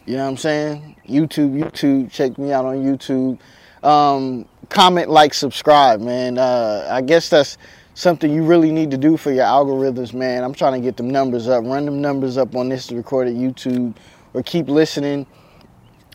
You 0.05 0.17
know 0.17 0.23
what 0.23 0.31
I'm 0.31 0.37
saying? 0.37 0.95
YouTube, 1.07 1.57
YouTube, 1.57 2.11
check 2.11 2.37
me 2.37 2.51
out 2.51 2.65
on 2.65 2.77
YouTube. 2.83 3.39
Um, 3.85 4.45
comment, 4.69 5.09
like, 5.09 5.33
subscribe, 5.33 5.99
man. 6.01 6.37
Uh, 6.37 6.87
I 6.89 7.01
guess 7.01 7.29
that's 7.29 7.57
something 7.95 8.31
you 8.31 8.43
really 8.43 8.71
need 8.71 8.91
to 8.91 8.97
do 8.97 9.17
for 9.17 9.31
your 9.31 9.45
algorithms, 9.45 10.13
man. 10.13 10.43
I'm 10.43 10.53
trying 10.53 10.73
to 10.73 10.79
get 10.79 10.97
them 10.97 11.09
numbers 11.09 11.47
up, 11.47 11.63
run 11.65 11.85
them 11.85 12.01
numbers 12.01 12.37
up 12.37 12.55
on 12.55 12.69
this 12.69 12.91
recorded 12.91 13.35
YouTube, 13.35 13.95
or 14.33 14.43
keep 14.43 14.67
listening. 14.67 15.25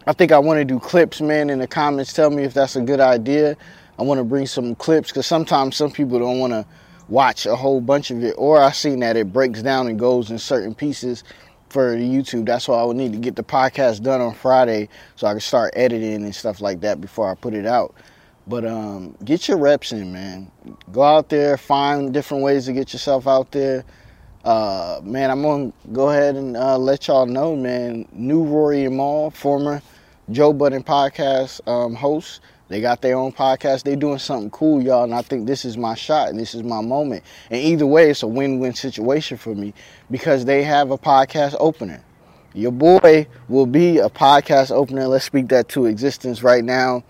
I 0.07 0.13
think 0.13 0.33
I 0.33 0.39
want 0.39 0.59
to 0.59 0.65
do 0.65 0.81
clips, 0.81 1.21
man. 1.21 1.51
In 1.51 1.59
the 1.59 1.67
comments, 1.67 2.13
tell 2.13 2.31
me 2.31 2.43
if 2.43 2.55
that's 2.55 2.77
a 2.77 2.81
good 2.81 3.01
idea. 3.01 3.57
I 3.99 4.03
want 4.03 4.19
to 4.19 4.25
bring 4.25 4.47
some 4.47 4.75
clips 4.75 5.11
because 5.11 5.27
sometimes 5.27 5.77
some 5.77 5.91
people 5.91 6.19
don't 6.19 6.39
want 6.39 6.53
to 6.53 6.65
watch 7.09 7.47
a 7.47 7.57
whole 7.57 7.81
bunch 7.81 8.11
of 8.11 8.23
it, 8.23 8.35
or 8.39 8.61
I've 8.61 8.77
seen 8.77 9.01
that 9.01 9.17
it 9.17 9.33
breaks 9.33 9.63
down 9.63 9.87
and 9.89 9.99
goes 9.99 10.31
in 10.31 10.39
certain 10.39 10.75
pieces 10.75 11.25
for 11.69 11.97
the 11.97 12.03
YouTube. 12.03 12.47
That's 12.47 12.69
why 12.69 12.79
I 12.79 12.85
would 12.85 12.97
need 12.97 13.13
to 13.13 13.19
get 13.19 13.37
the 13.37 13.43
podcast 13.43 14.03
done 14.03 14.21
on 14.21 14.35
Friday 14.35 14.89
so 15.17 15.27
I 15.27 15.33
can 15.33 15.41
start 15.41 15.75
editing 15.77 16.25
and 16.25 16.35
stuff 16.35 16.61
like 16.61 16.81
that 16.81 17.01
before 17.01 17.31
I 17.31 17.35
put 17.35 17.55
it 17.55 17.67
out. 17.67 17.95
But 18.49 18.65
um, 18.65 19.15
get 19.25 19.47
your 19.47 19.59
reps 19.59 19.93
in, 19.93 20.11
man. 20.11 20.51
Go 20.91 21.03
out 21.03 21.29
there, 21.29 21.59
find 21.59 22.15
different 22.15 22.43
ways 22.43 22.65
to 22.65 22.73
get 22.73 22.95
yourself 22.95 23.27
out 23.27 23.51
there. 23.53 23.85
Uh, 24.43 25.01
man, 25.03 25.31
I'm 25.31 25.43
gonna 25.43 25.73
go 25.93 26.09
ahead 26.09 26.35
and 26.35 26.57
uh, 26.57 26.79
let 26.79 27.09
y'all 27.09 27.27
know, 27.27 27.55
man. 27.55 28.09
New 28.13 28.45
Rory 28.45 28.87
and 28.87 28.97
Mal, 28.97 29.31
former 29.31 29.83
Joe 30.31 30.55
Budden 30.55 30.83
podcast 30.83 31.67
um, 31.69 31.95
host, 31.95 32.41
they 32.69 32.81
got 32.81 33.03
their 33.03 33.17
own 33.17 33.33
podcast. 33.33 33.83
They're 33.83 33.97
doing 33.97 34.19
something 34.19 34.51
cool, 34.51 34.83
y'all, 34.83 35.05
and 35.05 35.15
I 35.15 35.23
think 35.23 35.47
this 35.47 35.67
is 35.67 35.77
my 35.77 35.95
shot 35.95 36.29
and 36.29 36.39
this 36.39 36.55
is 36.55 36.63
my 36.63 36.81
moment. 36.81 37.25
And 37.51 37.61
either 37.61 37.87
way, 37.87 38.11
it's 38.11 38.23
a 38.23 38.27
win-win 38.27 38.75
situation 38.75 39.37
for 39.37 39.55
me 39.55 39.75
because 40.11 40.47
they 40.47 40.63
have 40.63 40.91
a 40.91 40.99
podcast 40.99 41.55
opener. 41.61 42.03
Your 42.55 42.73
boy 42.73 43.27
will 43.49 43.67
be 43.67 43.99
a 43.99 44.09
podcast 44.09 44.71
opener. 44.71 45.07
Let's 45.07 45.27
speak 45.27 45.49
that 45.49 45.69
to 45.71 45.87
existence 45.87 46.43
right 46.43 46.65
now. 46.65 47.05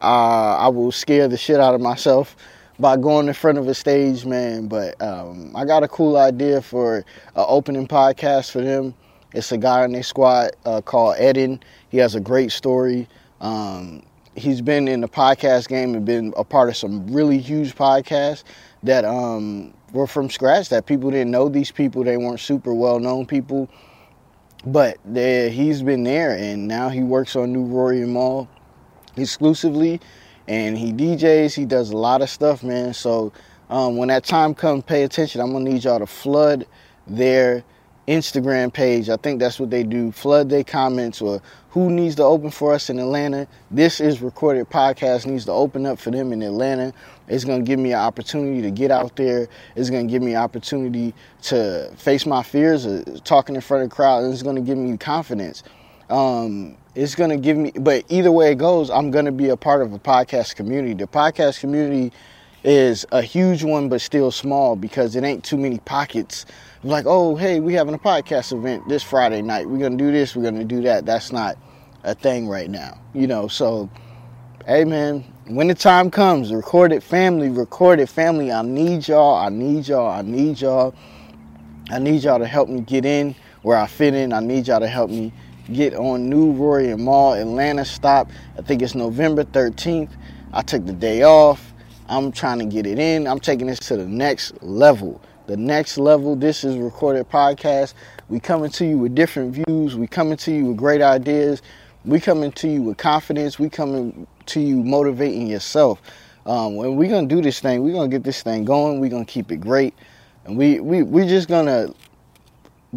Uh, 0.00 0.56
I 0.56 0.68
will 0.68 0.92
scare 0.92 1.28
the 1.28 1.36
shit 1.36 1.60
out 1.60 1.74
of 1.74 1.80
myself 1.80 2.36
by 2.78 2.96
going 2.96 3.28
in 3.28 3.34
front 3.34 3.58
of 3.58 3.68
a 3.68 3.74
stage, 3.74 4.24
man. 4.24 4.66
But 4.66 5.00
um, 5.02 5.54
I 5.54 5.64
got 5.64 5.82
a 5.82 5.88
cool 5.88 6.16
idea 6.16 6.62
for 6.62 6.98
an 6.98 7.04
opening 7.34 7.86
podcast 7.86 8.50
for 8.50 8.62
them. 8.62 8.94
It's 9.34 9.52
a 9.52 9.58
guy 9.58 9.84
in 9.84 9.92
their 9.92 10.02
squad 10.02 10.50
uh, 10.64 10.80
called 10.80 11.16
Eden. 11.20 11.62
He 11.90 11.98
has 11.98 12.14
a 12.14 12.20
great 12.20 12.50
story. 12.50 13.06
Um, 13.40 14.02
he's 14.34 14.60
been 14.60 14.88
in 14.88 15.02
the 15.02 15.08
podcast 15.08 15.68
game 15.68 15.94
and 15.94 16.04
been 16.04 16.32
a 16.36 16.44
part 16.44 16.68
of 16.68 16.76
some 16.76 17.06
really 17.12 17.38
huge 17.38 17.74
podcasts 17.74 18.44
that 18.82 19.04
um, 19.04 19.74
were 19.92 20.06
from 20.06 20.30
scratch 20.30 20.70
that 20.70 20.86
people 20.86 21.10
didn't 21.10 21.30
know 21.30 21.48
these 21.48 21.70
people. 21.70 22.02
They 22.02 22.16
weren't 22.16 22.40
super 22.40 22.74
well 22.74 22.98
known 22.98 23.26
people. 23.26 23.68
But 24.66 24.98
he's 25.06 25.82
been 25.82 26.04
there, 26.04 26.36
and 26.36 26.68
now 26.68 26.90
he 26.90 27.02
works 27.02 27.34
on 27.34 27.50
New 27.50 27.64
Rory 27.64 28.02
and 28.02 28.12
Mal 28.12 28.46
exclusively, 29.16 30.00
and 30.48 30.76
he 30.76 30.92
DJs. 30.92 31.54
He 31.54 31.64
does 31.64 31.90
a 31.90 31.96
lot 31.96 32.22
of 32.22 32.30
stuff, 32.30 32.62
man. 32.62 32.94
So 32.94 33.32
um, 33.68 33.96
when 33.96 34.08
that 34.08 34.24
time 34.24 34.54
comes, 34.54 34.84
pay 34.84 35.04
attention. 35.04 35.40
I'm 35.40 35.52
gonna 35.52 35.70
need 35.70 35.84
y'all 35.84 35.98
to 35.98 36.06
flood 36.06 36.66
their 37.06 37.64
Instagram 38.08 38.72
page. 38.72 39.08
I 39.08 39.16
think 39.16 39.38
that's 39.38 39.60
what 39.60 39.70
they 39.70 39.84
do. 39.84 40.10
Flood 40.10 40.48
their 40.48 40.64
comments 40.64 41.20
or 41.20 41.40
who 41.70 41.88
needs 41.90 42.16
to 42.16 42.24
open 42.24 42.50
for 42.50 42.74
us 42.74 42.90
in 42.90 42.98
Atlanta. 42.98 43.46
This 43.70 44.00
is 44.00 44.20
recorded 44.20 44.68
podcast 44.68 45.26
needs 45.26 45.44
to 45.44 45.52
open 45.52 45.86
up 45.86 46.00
for 46.00 46.10
them 46.10 46.32
in 46.32 46.42
Atlanta. 46.42 46.92
It's 47.28 47.44
gonna 47.44 47.62
give 47.62 47.78
me 47.78 47.92
an 47.92 48.00
opportunity 48.00 48.60
to 48.62 48.70
get 48.72 48.90
out 48.90 49.14
there. 49.14 49.48
It's 49.76 49.90
gonna 49.90 50.04
give 50.04 50.22
me 50.22 50.32
an 50.32 50.42
opportunity 50.42 51.14
to 51.42 51.92
face 51.96 52.26
my 52.26 52.42
fears 52.42 52.84
of 52.84 53.22
talking 53.22 53.54
in 53.54 53.60
front 53.60 53.84
of 53.84 53.92
a 53.92 53.94
crowd. 53.94 54.24
And 54.24 54.32
it's 54.32 54.42
gonna 54.42 54.60
give 54.60 54.78
me 54.78 54.96
confidence. 54.96 55.62
Um, 56.10 56.76
it's 56.94 57.14
going 57.14 57.30
to 57.30 57.36
give 57.36 57.56
me 57.56 57.70
but 57.80 58.04
either 58.08 58.32
way 58.32 58.50
it 58.50 58.58
goes 58.58 58.90
i'm 58.90 59.12
going 59.12 59.24
to 59.24 59.32
be 59.32 59.48
a 59.50 59.56
part 59.56 59.80
of 59.80 59.92
a 59.92 59.98
podcast 59.98 60.56
community. 60.56 60.94
The 60.94 61.06
podcast 61.06 61.60
community 61.60 62.12
is 62.64 63.06
a 63.12 63.22
huge 63.22 63.62
one 63.62 63.88
but 63.88 64.00
still 64.00 64.30
small 64.30 64.76
because 64.76 65.16
it 65.16 65.24
ain't 65.24 65.44
too 65.44 65.56
many 65.56 65.78
pockets. 65.78 66.46
Like 66.82 67.04
oh 67.06 67.36
hey 67.36 67.60
we 67.60 67.74
having 67.74 67.94
a 67.94 67.98
podcast 67.98 68.52
event 68.52 68.88
this 68.88 69.02
friday 69.02 69.40
night. 69.40 69.68
We're 69.68 69.78
going 69.78 69.96
to 69.96 70.04
do 70.04 70.10
this 70.10 70.34
we're 70.34 70.42
going 70.42 70.58
to 70.58 70.64
do 70.64 70.82
that. 70.82 71.06
That's 71.06 71.32
not 71.32 71.56
a 72.02 72.14
thing 72.14 72.48
right 72.48 72.68
now 72.68 73.00
you 73.14 73.26
know? 73.26 73.48
So 73.48 73.88
hey 74.66 74.84
man 74.84 75.24
when 75.46 75.68
the 75.68 75.74
time 75.74 76.10
comes 76.10 76.52
recorded 76.52 77.02
family 77.02 77.48
recorded 77.48 78.08
family 78.08 78.52
i 78.52 78.62
need 78.62 79.08
y'all 79.08 79.34
i 79.34 79.48
need 79.48 79.88
y'all 79.88 80.08
i 80.08 80.22
need 80.22 80.60
y'all. 80.60 80.94
I 81.90 81.98
need 81.98 82.22
y'all 82.22 82.38
to 82.38 82.46
help 82.46 82.68
me 82.68 82.82
get 82.82 83.04
in 83.04 83.34
where 83.62 83.76
i 83.76 83.86
fit 83.86 84.14
in. 84.14 84.32
I 84.32 84.40
need 84.40 84.68
y'all 84.68 84.80
to 84.80 84.86
help 84.86 85.10
me 85.10 85.32
get 85.72 85.94
on 85.94 86.28
New 86.28 86.52
Rory 86.52 86.90
and 86.90 87.04
Mal 87.04 87.34
Atlanta 87.34 87.84
stop. 87.84 88.30
I 88.58 88.62
think 88.62 88.82
it's 88.82 88.94
November 88.94 89.44
13th. 89.44 90.10
I 90.52 90.62
took 90.62 90.84
the 90.84 90.92
day 90.92 91.22
off. 91.22 91.72
I'm 92.08 92.32
trying 92.32 92.58
to 92.58 92.64
get 92.64 92.86
it 92.86 92.98
in. 92.98 93.26
I'm 93.26 93.40
taking 93.40 93.66
this 93.66 93.78
to 93.80 93.96
the 93.96 94.06
next 94.06 94.62
level. 94.62 95.20
The 95.46 95.56
next 95.56 95.96
level. 95.96 96.34
This 96.34 96.64
is 96.64 96.76
recorded 96.76 97.28
podcast. 97.28 97.94
We 98.28 98.40
coming 98.40 98.70
to 98.70 98.84
you 98.84 98.98
with 98.98 99.14
different 99.14 99.54
views. 99.54 99.96
We 99.96 100.06
coming 100.06 100.36
to 100.38 100.52
you 100.52 100.66
with 100.66 100.76
great 100.76 101.02
ideas. 101.02 101.62
We 102.04 102.18
coming 102.18 102.50
to 102.52 102.68
you 102.68 102.82
with 102.82 102.96
confidence. 102.96 103.58
We 103.58 103.68
coming 103.68 104.26
to 104.46 104.60
you 104.60 104.76
motivating 104.76 105.46
yourself. 105.46 106.00
Um, 106.46 106.74
we're 106.74 107.10
gonna 107.10 107.26
do 107.26 107.42
this 107.42 107.60
thing, 107.60 107.82
we're 107.82 107.92
gonna 107.92 108.08
get 108.08 108.24
this 108.24 108.42
thing 108.42 108.64
going. 108.64 108.98
We're 108.98 109.10
gonna 109.10 109.26
keep 109.26 109.52
it 109.52 109.58
great, 109.58 109.94
and 110.44 110.56
we 110.56 110.80
we 110.80 111.02
we 111.02 111.26
just 111.26 111.48
gonna 111.48 111.92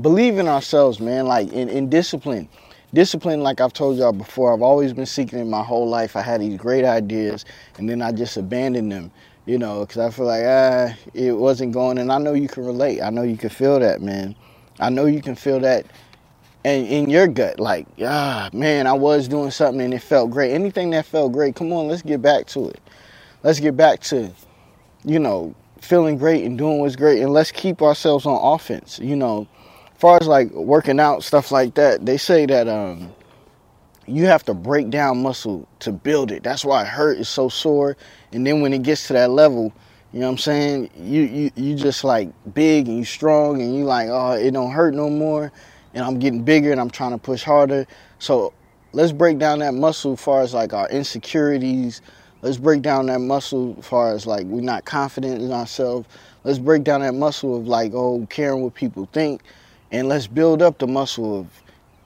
believe 0.01 0.37
in 0.39 0.47
ourselves, 0.47 0.99
man. 0.99 1.27
Like 1.27 1.51
in, 1.51 1.67
in 1.67 1.89
discipline 1.89 2.47
discipline, 2.93 3.41
like 3.41 3.59
I've 3.61 3.73
told 3.73 3.97
y'all 3.97 4.13
before, 4.13 4.53
I've 4.53 4.61
always 4.61 4.93
been 4.93 5.05
seeking 5.05 5.39
it 5.39 5.45
my 5.45 5.63
whole 5.63 5.87
life. 5.87 6.15
I 6.15 6.21
had 6.21 6.41
these 6.41 6.57
great 6.57 6.85
ideas, 6.85 7.45
and 7.77 7.89
then 7.89 8.01
I 8.01 8.11
just 8.11 8.37
abandoned 8.37 8.91
them, 8.91 9.11
you 9.45 9.57
know, 9.57 9.81
because 9.81 9.97
I 9.97 10.09
feel 10.11 10.25
like 10.25 10.43
ah, 10.45 10.95
it 11.13 11.33
wasn't 11.33 11.73
going. 11.73 11.97
And 11.97 12.11
I 12.11 12.19
know 12.19 12.33
you 12.33 12.47
can 12.47 12.65
relate. 12.65 13.01
I 13.01 13.09
know 13.09 13.23
you 13.23 13.37
can 13.37 13.49
feel 13.49 13.79
that, 13.79 14.01
man. 14.01 14.35
I 14.79 14.89
know 14.89 15.05
you 15.05 15.21
can 15.21 15.35
feel 15.35 15.59
that, 15.61 15.85
and 16.65 16.87
in 16.87 17.09
your 17.09 17.27
gut, 17.27 17.59
like 17.59 17.87
ah, 18.01 18.49
man, 18.53 18.87
I 18.87 18.93
was 18.93 19.27
doing 19.27 19.51
something 19.51 19.81
and 19.81 19.93
it 19.93 20.01
felt 20.01 20.31
great. 20.31 20.51
Anything 20.53 20.91
that 20.91 21.05
felt 21.05 21.31
great, 21.31 21.55
come 21.55 21.73
on, 21.73 21.87
let's 21.87 22.01
get 22.01 22.21
back 22.21 22.47
to 22.47 22.69
it. 22.69 22.79
Let's 23.43 23.59
get 23.59 23.75
back 23.75 23.99
to, 24.03 24.31
you 25.03 25.19
know, 25.19 25.53
feeling 25.81 26.17
great 26.17 26.45
and 26.45 26.57
doing 26.57 26.79
what's 26.79 26.95
great, 26.95 27.21
and 27.21 27.33
let's 27.33 27.51
keep 27.51 27.81
ourselves 27.81 28.25
on 28.25 28.55
offense. 28.55 28.99
You 28.99 29.15
know 29.15 29.47
far 30.03 30.17
as 30.19 30.27
like 30.27 30.51
working 30.51 30.99
out 30.99 31.23
stuff 31.23 31.49
like 31.49 31.75
that, 31.75 32.05
they 32.05 32.17
say 32.17 32.45
that 32.45 32.67
um, 32.67 33.09
you 34.05 34.25
have 34.25 34.43
to 34.43 34.53
break 34.53 34.89
down 34.89 35.23
muscle 35.23 35.65
to 35.79 35.93
build 35.93 36.29
it. 36.29 36.43
That's 36.43 36.65
why 36.65 36.81
it 36.81 36.89
hurt 36.89 37.19
is 37.19 37.29
so 37.29 37.47
sore. 37.47 37.95
And 38.33 38.45
then 38.45 38.59
when 38.59 38.73
it 38.73 38.83
gets 38.83 39.07
to 39.07 39.13
that 39.13 39.29
level, 39.29 39.71
you 40.11 40.19
know 40.19 40.25
what 40.25 40.33
I'm 40.33 40.37
saying? 40.39 40.89
You 40.97 41.21
you 41.21 41.51
you 41.55 41.75
just 41.75 42.03
like 42.03 42.27
big 42.53 42.89
and 42.89 42.97
you 42.97 43.05
strong 43.05 43.61
and 43.61 43.73
you 43.73 43.85
like, 43.85 44.09
oh, 44.09 44.33
it 44.33 44.51
don't 44.51 44.71
hurt 44.71 44.93
no 44.93 45.09
more. 45.09 45.53
And 45.93 46.03
I'm 46.03 46.19
getting 46.19 46.43
bigger 46.43 46.73
and 46.73 46.81
I'm 46.81 46.89
trying 46.89 47.11
to 47.11 47.17
push 47.17 47.41
harder. 47.41 47.87
So 48.19 48.51
let's 48.91 49.13
break 49.13 49.37
down 49.37 49.59
that 49.59 49.73
muscle 49.73 50.13
as 50.13 50.21
far 50.21 50.41
as 50.41 50.53
like 50.53 50.73
our 50.73 50.89
insecurities. 50.89 52.01
Let's 52.41 52.57
break 52.57 52.81
down 52.81 53.05
that 53.05 53.19
muscle 53.19 53.77
as 53.79 53.85
far 53.87 54.13
as 54.13 54.27
like 54.27 54.43
we're 54.47 54.59
not 54.59 54.83
confident 54.83 55.41
in 55.41 55.53
ourselves. 55.53 56.09
Let's 56.43 56.59
break 56.59 56.83
down 56.83 56.99
that 56.99 57.13
muscle 57.13 57.55
of 57.55 57.69
like, 57.69 57.93
oh, 57.93 58.27
caring 58.29 58.63
what 58.63 58.73
people 58.73 59.07
think 59.13 59.41
and 59.93 60.09
let's 60.09 60.25
build 60.25 60.63
up 60.63 60.79
the 60.79 60.87
muscle 60.87 61.39
of 61.39 61.47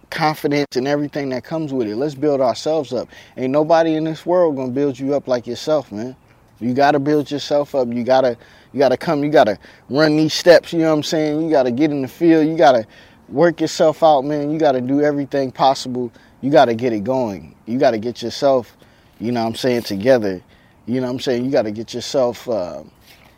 confidence 0.09 0.75
and 0.75 0.87
everything 0.87 1.29
that 1.29 1.45
comes 1.45 1.73
with 1.73 1.87
it. 1.87 1.95
Let's 1.95 2.15
build 2.15 2.41
ourselves 2.41 2.91
up. 2.91 3.07
Ain't 3.37 3.51
nobody 3.51 3.95
in 3.95 4.03
this 4.03 4.25
world 4.25 4.57
gonna 4.57 4.71
build 4.71 4.99
you 4.99 5.15
up 5.15 5.27
like 5.27 5.47
yourself, 5.47 5.91
man. 5.91 6.15
You 6.59 6.73
gotta 6.73 6.99
build 6.99 7.31
yourself 7.31 7.73
up. 7.75 7.87
You 7.91 8.03
gotta 8.03 8.37
you 8.73 8.79
gotta 8.79 8.97
come, 8.97 9.23
you 9.23 9.29
gotta 9.29 9.57
run 9.89 10.17
these 10.17 10.33
steps, 10.33 10.73
you 10.73 10.79
know 10.79 10.89
what 10.89 10.97
I'm 10.97 11.03
saying? 11.03 11.41
You 11.41 11.49
gotta 11.49 11.71
get 11.71 11.91
in 11.91 12.01
the 12.01 12.09
field, 12.09 12.45
you 12.45 12.57
gotta 12.57 12.85
work 13.29 13.61
yourself 13.61 14.03
out, 14.03 14.25
man. 14.25 14.51
You 14.51 14.59
gotta 14.59 14.81
do 14.81 15.01
everything 15.01 15.49
possible. 15.49 16.11
You 16.41 16.51
gotta 16.51 16.75
get 16.75 16.91
it 16.91 17.05
going. 17.05 17.55
You 17.65 17.79
gotta 17.79 17.97
get 17.97 18.21
yourself, 18.21 18.75
you 19.19 19.31
know 19.31 19.41
what 19.41 19.47
I'm 19.47 19.55
saying, 19.55 19.83
together. 19.83 20.41
You 20.85 20.99
know 20.99 21.07
what 21.07 21.13
I'm 21.13 21.19
saying? 21.21 21.45
You 21.45 21.51
gotta 21.51 21.71
get 21.71 21.93
yourself 21.93 22.49
uh, 22.49 22.83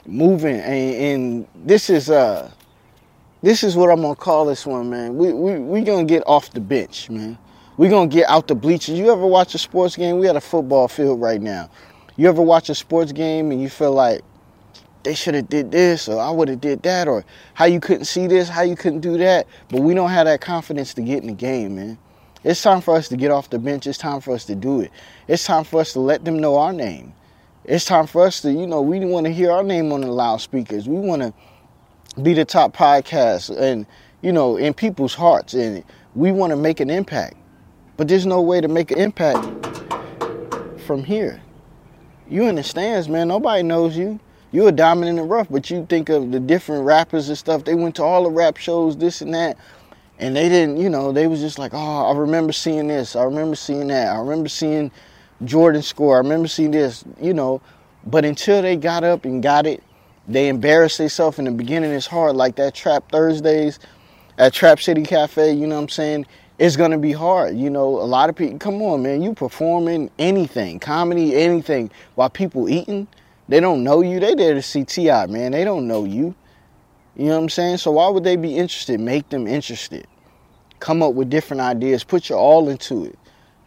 moving 0.08 0.56
and, 0.60 0.96
and 0.96 1.48
this 1.68 1.92
is 1.92 2.10
uh 2.10 2.50
this 3.42 3.64
is 3.64 3.76
what 3.76 3.90
I'm 3.90 4.02
gonna 4.02 4.16
call 4.16 4.46
this 4.46 4.66
one, 4.66 4.90
man. 4.90 5.16
We 5.16 5.34
we 5.34 5.60
we 5.60 5.82
gonna 5.82 6.06
get 6.06 6.24
off 6.28 6.52
the 6.52 6.60
bench, 6.60 7.10
man. 7.10 7.38
We 7.78 7.88
gonna 7.88 8.08
get 8.08 8.30
out 8.30 8.48
the 8.48 8.56
bleachers. 8.56 9.00
You 9.00 9.12
ever 9.12 9.26
watch 9.26 9.56
a 9.56 9.58
sports 9.58 9.96
game? 9.96 10.20
We 10.20 10.28
at 10.28 10.36
a 10.36 10.42
football 10.42 10.88
field 10.88 11.22
right 11.22 11.42
now. 11.42 11.70
You 12.18 12.28
ever 12.28 12.42
watch 12.42 12.70
a 12.70 12.76
sports 12.76 13.14
game 13.14 13.52
and 13.52 13.62
you 13.62 13.70
feel 13.70 13.94
like 13.94 14.22
they 15.04 15.14
should 15.14 15.36
have 15.36 15.48
did 15.48 15.72
this 15.72 16.10
or 16.10 16.20
I 16.20 16.30
would 16.30 16.50
have 16.50 16.60
did 16.60 16.84
that 16.84 17.08
or 17.08 17.24
how 17.54 17.66
you 17.66 17.80
couldn't 17.80 18.06
see 18.06 18.28
this, 18.28 18.50
how 18.50 18.64
you 18.64 18.76
couldn't 18.76 19.00
do 19.00 19.18
that, 19.18 19.48
but 19.70 19.82
we 19.82 19.94
don't 19.94 20.10
have 20.10 20.26
that 20.26 20.42
confidence 20.42 20.94
to 20.96 21.02
get 21.02 21.22
in 21.22 21.28
the 21.28 21.34
game, 21.34 21.78
man. 21.78 21.98
It's 22.44 22.62
time 22.62 22.82
for 22.82 22.96
us 22.96 23.08
to 23.10 23.18
get 23.18 23.32
off 23.32 23.50
the 23.50 23.60
bench. 23.60 23.88
It's 23.88 23.98
time 23.98 24.22
for 24.22 24.34
us 24.34 24.46
to 24.46 24.56
do 24.56 24.82
it. 24.82 24.92
It's 25.28 25.46
time 25.46 25.64
for 25.64 25.80
us 25.80 25.94
to 25.94 26.00
let 26.00 26.26
them 26.26 26.40
know 26.40 26.58
our 26.58 26.74
name. 26.74 27.14
It's 27.66 27.86
time 27.86 28.08
for 28.08 28.26
us 28.26 28.42
to, 28.42 28.52
you 28.52 28.68
know, 28.68 28.82
we 28.82 29.00
want 29.00 29.26
to 29.26 29.34
hear 29.34 29.52
our 29.52 29.64
name 29.64 29.92
on 29.92 30.02
the 30.02 30.12
loudspeakers. 30.12 30.88
We 30.88 31.00
want 31.00 31.22
to 31.22 31.34
be 32.24 32.34
the 32.34 32.46
top 32.46 32.76
podcast 32.76 33.56
and 33.58 33.86
you 34.22 34.32
know 34.32 34.58
in 34.58 34.74
people's 34.74 35.14
hearts 35.14 35.54
and 35.54 35.84
we 36.16 36.32
want 36.32 36.52
to 36.52 36.58
make 36.58 36.80
an 36.80 36.90
impact 36.90 37.36
but 37.98 38.08
there's 38.08 38.26
no 38.26 38.42
way 38.42 38.62
to 38.62 38.68
make 38.68 38.92
an 38.92 39.00
impact 39.00 39.46
from 40.86 41.04
here 41.04 41.42
you 42.30 42.48
in 42.48 42.56
the 42.56 42.64
stands, 42.64 43.10
man. 43.10 43.28
Nobody 43.28 43.64
knows 43.64 43.98
you. 43.98 44.20
You 44.52 44.68
a 44.68 44.72
diamond 44.72 45.10
in 45.10 45.16
the 45.16 45.24
rough, 45.24 45.48
but 45.50 45.70
you 45.70 45.86
think 45.90 46.10
of 46.10 46.32
the 46.32 46.40
different 46.40 46.86
rappers 46.86 47.28
and 47.30 47.38
stuff. 47.38 47.64
They 47.64 47.76
went 47.76 47.96
to 47.96 48.04
all 48.04 48.24
the 48.24 48.30
rap 48.30 48.58
shows, 48.58 48.98
this 48.98 49.22
and 49.22 49.34
that, 49.34 49.58
and 50.20 50.36
they 50.36 50.48
didn't. 50.50 50.78
You 50.78 50.90
know, 50.90 51.12
they 51.12 51.28
was 51.28 51.40
just 51.40 51.60
like, 51.60 51.74
oh, 51.74 52.06
I 52.06 52.16
remember 52.16 52.54
seeing 52.54 52.88
this. 52.88 53.16
I 53.16 53.24
remember 53.24 53.56
seeing 53.56 53.88
that. 53.88 54.10
I 54.10 54.20
remember 54.20 54.50
seeing 54.50 54.92
Jordan 55.44 55.82
score. 55.82 56.16
I 56.16 56.18
remember 56.20 56.48
seeing 56.48 56.72
this. 56.72 57.04
You 57.20 57.34
know, 57.34 57.62
but 58.06 58.26
until 58.26 58.62
they 58.62 58.76
got 58.76 59.04
up 59.04 59.26
and 59.26 59.42
got 59.42 59.66
it, 59.66 59.84
they 60.30 60.48
embarrassed 60.48 60.98
themselves 60.98 61.40
in 61.40 61.46
the 61.46 61.52
beginning. 61.52 61.92
It's 61.92 62.08
hard, 62.08 62.36
like 62.36 62.56
that 62.56 62.74
Trap 62.74 63.12
Thursdays 63.12 63.80
at 64.38 64.54
Trap 64.54 64.80
City 64.80 65.04
Cafe. 65.04 65.52
You 65.52 65.68
know 65.68 65.76
what 65.76 65.82
I'm 65.84 65.90
saying? 65.90 66.26
it's 66.60 66.76
gonna 66.76 66.98
be 66.98 67.14
hard. 67.14 67.58
You 67.58 67.70
know, 67.70 67.88
a 67.88 68.04
lot 68.04 68.30
of 68.30 68.36
people. 68.36 68.60
Come 68.60 68.82
on, 68.82 69.02
man, 69.02 69.22
you 69.22 69.34
performing 69.34 70.12
anything, 70.20 70.80
comedy, 70.80 71.36
anything, 71.36 71.90
while 72.16 72.30
people 72.30 72.70
eating. 72.70 73.08
They 73.48 73.60
don't 73.60 73.84
know 73.84 74.02
you. 74.02 74.20
They 74.20 74.36
there 74.36 74.54
to 74.54 74.62
see 74.62 74.84
T.I., 74.84 75.26
man. 75.26 75.54
They 75.54 75.64
don't 75.64 75.88
know 75.88 76.04
you. 76.04 76.36
You 77.16 77.26
know 77.26 77.38
what 77.38 77.44
I'm 77.44 77.50
saying? 77.50 77.78
So 77.78 77.92
why 77.92 78.08
would 78.08 78.24
they 78.24 78.36
be 78.36 78.56
interested? 78.56 79.00
Make 79.00 79.30
them 79.30 79.48
interested. 79.48 80.06
Come 80.80 81.02
up 81.02 81.16
with 81.16 81.30
different 81.32 81.62
ideas. 81.62 82.04
Put 82.04 82.30
your 82.30 82.38
all 82.38 82.70
into 82.70 83.06
it. 83.06 83.18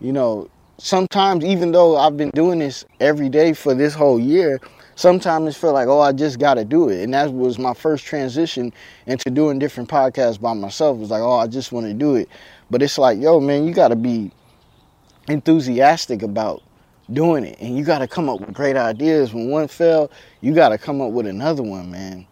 You 0.01 0.13
know, 0.13 0.49
sometimes 0.79 1.45
even 1.45 1.73
though 1.73 1.97
I've 1.97 2.17
been 2.17 2.31
doing 2.31 2.61
this 2.61 2.85
every 3.01 3.29
day 3.29 3.55
for 3.55 3.75
this 3.75 3.93
whole 3.93 4.21
year, 4.21 4.61
sometimes 4.95 5.55
it 5.55 5.59
feel 5.59 5.73
like, 5.73 5.89
oh, 5.89 6.01
I 6.01 6.13
just 6.13 6.39
got 6.39 6.55
to 6.55 6.65
do 6.65 6.89
it. 6.89 7.03
And 7.03 7.15
that 7.15 7.33
was 7.33 7.59
my 7.59 7.75
first 7.75 8.05
transition 8.05 8.73
into 9.07 9.31
doing 9.31 9.59
different 9.59 9.89
podcasts 9.89 10.41
by 10.41 10.53
myself. 10.53 10.97
It 10.97 11.01
was 11.01 11.11
like, 11.11 11.23
oh, 11.23 11.37
I 11.37 11.47
just 11.47 11.73
want 11.73 11.87
to 11.87 11.95
do 11.95 12.15
it. 12.15 12.29
But 12.71 12.83
it's 12.83 12.99
like, 12.99 13.21
yo, 13.21 13.41
man, 13.41 13.67
you 13.67 13.75
got 13.75 13.89
to 13.89 13.97
be 13.97 14.31
enthusiastic 15.29 16.23
about 16.23 16.63
doing 17.13 17.45
it. 17.45 17.59
And 17.61 17.77
you 17.77 17.85
got 17.85 17.99
to 17.99 18.09
come 18.09 18.29
up 18.29 18.41
with 18.41 18.53
great 18.53 18.77
ideas. 18.77 19.35
When 19.35 19.51
one 19.51 19.69
fell, 19.69 20.11
you 20.41 20.55
got 20.55 20.71
to 20.71 20.79
come 20.79 21.01
up 21.01 21.11
with 21.13 21.27
another 21.27 21.63
one, 21.63 21.91
man. 21.91 22.27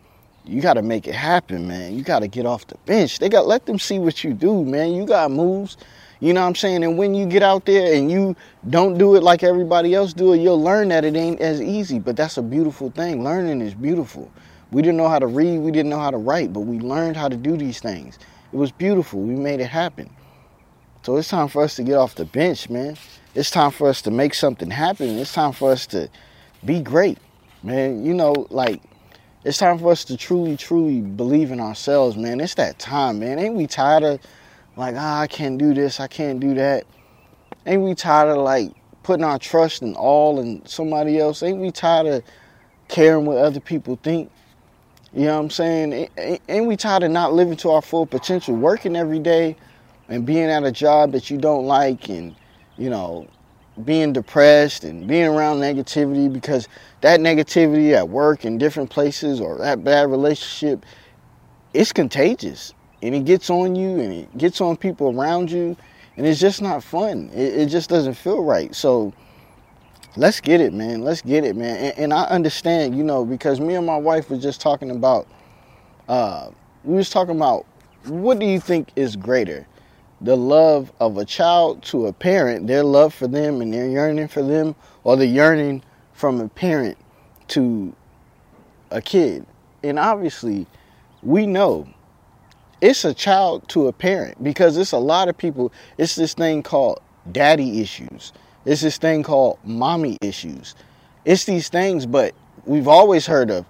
You 0.44 0.60
got 0.60 0.74
to 0.74 0.82
make 0.82 1.06
it 1.06 1.14
happen, 1.14 1.68
man. 1.68 1.96
You 1.96 2.02
got 2.02 2.20
to 2.20 2.28
get 2.28 2.46
off 2.46 2.66
the 2.66 2.76
bench. 2.86 3.18
They 3.18 3.28
got 3.28 3.46
let 3.46 3.66
them 3.66 3.78
see 3.78 3.98
what 3.98 4.24
you 4.24 4.32
do, 4.32 4.64
man. 4.64 4.92
You 4.92 5.04
got 5.06 5.30
moves. 5.30 5.76
You 6.20 6.34
know 6.34 6.42
what 6.42 6.48
I'm 6.48 6.54
saying? 6.54 6.84
And 6.84 6.98
when 6.98 7.14
you 7.14 7.26
get 7.26 7.42
out 7.42 7.64
there 7.64 7.94
and 7.94 8.10
you 8.10 8.36
don't 8.68 8.98
do 8.98 9.16
it 9.16 9.22
like 9.22 9.42
everybody 9.42 9.94
else 9.94 10.12
do 10.12 10.34
it, 10.34 10.38
you'll 10.38 10.62
learn 10.62 10.88
that 10.88 11.04
it 11.04 11.16
ain't 11.16 11.40
as 11.40 11.62
easy. 11.62 11.98
But 11.98 12.16
that's 12.16 12.36
a 12.36 12.42
beautiful 12.42 12.90
thing. 12.90 13.24
Learning 13.24 13.62
is 13.62 13.74
beautiful. 13.74 14.30
We 14.70 14.82
didn't 14.82 14.98
know 14.98 15.08
how 15.08 15.18
to 15.18 15.26
read, 15.26 15.58
we 15.58 15.72
didn't 15.72 15.90
know 15.90 15.98
how 15.98 16.10
to 16.10 16.18
write, 16.18 16.52
but 16.52 16.60
we 16.60 16.78
learned 16.78 17.16
how 17.16 17.28
to 17.28 17.36
do 17.36 17.56
these 17.56 17.80
things. 17.80 18.18
It 18.52 18.56
was 18.56 18.70
beautiful. 18.70 19.20
We 19.20 19.34
made 19.34 19.60
it 19.60 19.66
happen. 19.66 20.10
So 21.02 21.16
it's 21.16 21.28
time 21.28 21.48
for 21.48 21.64
us 21.64 21.74
to 21.76 21.82
get 21.82 21.94
off 21.94 22.14
the 22.14 22.26
bench, 22.26 22.68
man. 22.68 22.96
It's 23.34 23.50
time 23.50 23.70
for 23.70 23.88
us 23.88 24.02
to 24.02 24.10
make 24.10 24.34
something 24.34 24.70
happen. 24.70 25.18
It's 25.18 25.32
time 25.32 25.52
for 25.52 25.72
us 25.72 25.86
to 25.88 26.08
be 26.64 26.80
great, 26.80 27.18
man. 27.62 28.04
You 28.04 28.12
know, 28.12 28.46
like, 28.50 28.82
it's 29.44 29.58
time 29.58 29.78
for 29.78 29.90
us 29.90 30.04
to 30.04 30.16
truly, 30.16 30.56
truly 30.56 31.00
believe 31.00 31.50
in 31.50 31.60
ourselves, 31.60 32.16
man. 32.16 32.40
It's 32.40 32.54
that 32.56 32.78
time, 32.78 33.20
man. 33.20 33.38
Ain't 33.38 33.54
we 33.54 33.66
tired 33.66 34.02
of, 34.02 34.20
like, 34.80 34.96
ah, 34.99 35.20
I 35.20 35.26
can't 35.26 35.58
do 35.58 35.75
this, 35.75 36.00
I 36.00 36.08
can't 36.08 36.40
do 36.40 36.54
that? 36.54 36.84
Ain't 37.66 37.82
we 37.82 37.94
tired 37.94 38.30
of, 38.30 38.38
like, 38.38 38.72
putting 39.02 39.25
our 39.25 39.38
trust 39.38 39.82
and 39.82 39.96
all 39.96 40.40
in 40.40 40.66
somebody 40.66 41.18
else? 41.18 41.42
Ain't 41.42 41.58
we 41.58 41.70
tired 41.70 42.06
of 42.06 42.25
caring 42.88 43.26
what 43.26 43.38
other 43.38 43.60
people 43.60 43.99
think? 44.02 44.30
You 45.12 45.26
know 45.26 45.37
what 45.37 45.44
I'm 45.44 45.50
saying? 45.50 46.08
Ain't 46.49 46.66
we 46.66 46.76
tired 46.76 47.04
of 47.04 47.10
not 47.10 47.32
living 47.32 47.56
to 47.58 47.70
our 47.70 47.82
full 47.82 48.06
potential, 48.06 48.56
working 48.56 48.96
every 48.96 49.18
day? 49.20 49.56
and 50.10 50.26
being 50.26 50.50
at 50.50 50.64
a 50.64 50.72
job 50.72 51.12
that 51.12 51.30
you 51.30 51.38
don't 51.38 51.64
like 51.66 52.10
and 52.10 52.34
you 52.76 52.90
know 52.90 53.26
being 53.84 54.12
depressed 54.12 54.84
and 54.84 55.06
being 55.06 55.26
around 55.26 55.58
negativity 55.58 56.30
because 56.30 56.68
that 57.00 57.20
negativity 57.20 57.92
at 57.92 58.08
work 58.08 58.44
and 58.44 58.60
different 58.60 58.90
places 58.90 59.40
or 59.40 59.56
that 59.58 59.82
bad 59.82 60.10
relationship 60.10 60.84
it's 61.72 61.92
contagious 61.92 62.75
and 63.02 63.14
it 63.14 63.25
gets 63.25 63.50
on 63.50 63.75
you 63.76 64.00
and 64.00 64.12
it 64.12 64.38
gets 64.38 64.61
on 64.61 64.76
people 64.76 65.19
around 65.19 65.50
you 65.50 65.76
and 66.17 66.26
it's 66.26 66.41
just 66.41 66.60
not 66.60 66.82
fun. 66.82 67.30
It, 67.32 67.60
it 67.60 67.67
just 67.67 67.89
doesn't 67.89 68.15
feel 68.15 68.43
right. 68.43 68.75
So 68.75 69.13
let's 70.17 70.41
get 70.41 70.60
it 70.60 70.73
man. 70.73 71.02
Let's 71.02 71.23
get 71.23 71.45
it 71.45 71.56
man. 71.56 71.76
And, 71.76 71.99
and, 71.99 72.15
i 72.15 72.25
understand 72.25 72.97
you 72.97 73.04
know 73.04 73.25
because 73.25 73.60
me 73.60 73.75
and 73.75 73.86
my 73.86 73.97
wife 73.97 74.30
was 74.30 74.43
just 74.43 74.60
talking 74.60 74.91
about 74.91 75.26
uh 76.08 76.50
we 76.84 76.97
was 76.97 77.10
talking 77.10 77.36
about 77.36 77.67
what 78.06 78.39
do 78.39 78.47
you 78.47 78.58
think 78.58 78.91
is 78.97 79.17
greater 79.17 79.67
the 80.21 80.36
love 80.36 80.93
of 81.00 81.17
a 81.17 81.25
child 81.25 81.82
to 81.82 82.06
a 82.06 82.13
parent, 82.13 82.67
their 82.67 82.84
love 82.84 83.15
for 83.15 83.26
them 83.26 83.60
and 83.60 83.73
their 83.73 83.89
yearning 83.89 84.28
for 84.28 84.43
them, 84.43 84.75
or 85.04 85.17
the 85.17 85.26
yearning 85.26 85.82
from 86.13 86.41
a 86.41 86.49
parent 86.49 86.99
to 87.49 87.95
a 88.91 89.00
kid. 89.00 89.47
And 89.82 89.99
obviously, 89.99 90.67
we 91.23 91.47
know 91.47 91.89
it's 92.80 93.04
a 93.04 93.14
child 93.14 93.69
to 93.71 93.88
a 93.88 93.93
parent 93.93 94.43
because 94.43 94.76
it's 94.76 94.93
a 94.93 94.99
lot 94.99 95.28
of 95.28 95.36
people, 95.36 95.73
it's 95.99 96.14
this 96.14 96.34
thing 96.34 96.62
called 96.62 97.00
daddy 97.32 97.80
issues. 97.80 98.32
It's 98.64 98.82
this 98.82 98.99
thing 98.99 99.23
called 99.23 99.58
mommy 99.64 100.19
issues. 100.21 100.75
It's 101.25 101.45
these 101.45 101.69
things, 101.69 102.06
but 102.06 102.34
we've 102.64 102.88
always 102.88 103.26
heard 103.26 103.50
of, 103.50 103.64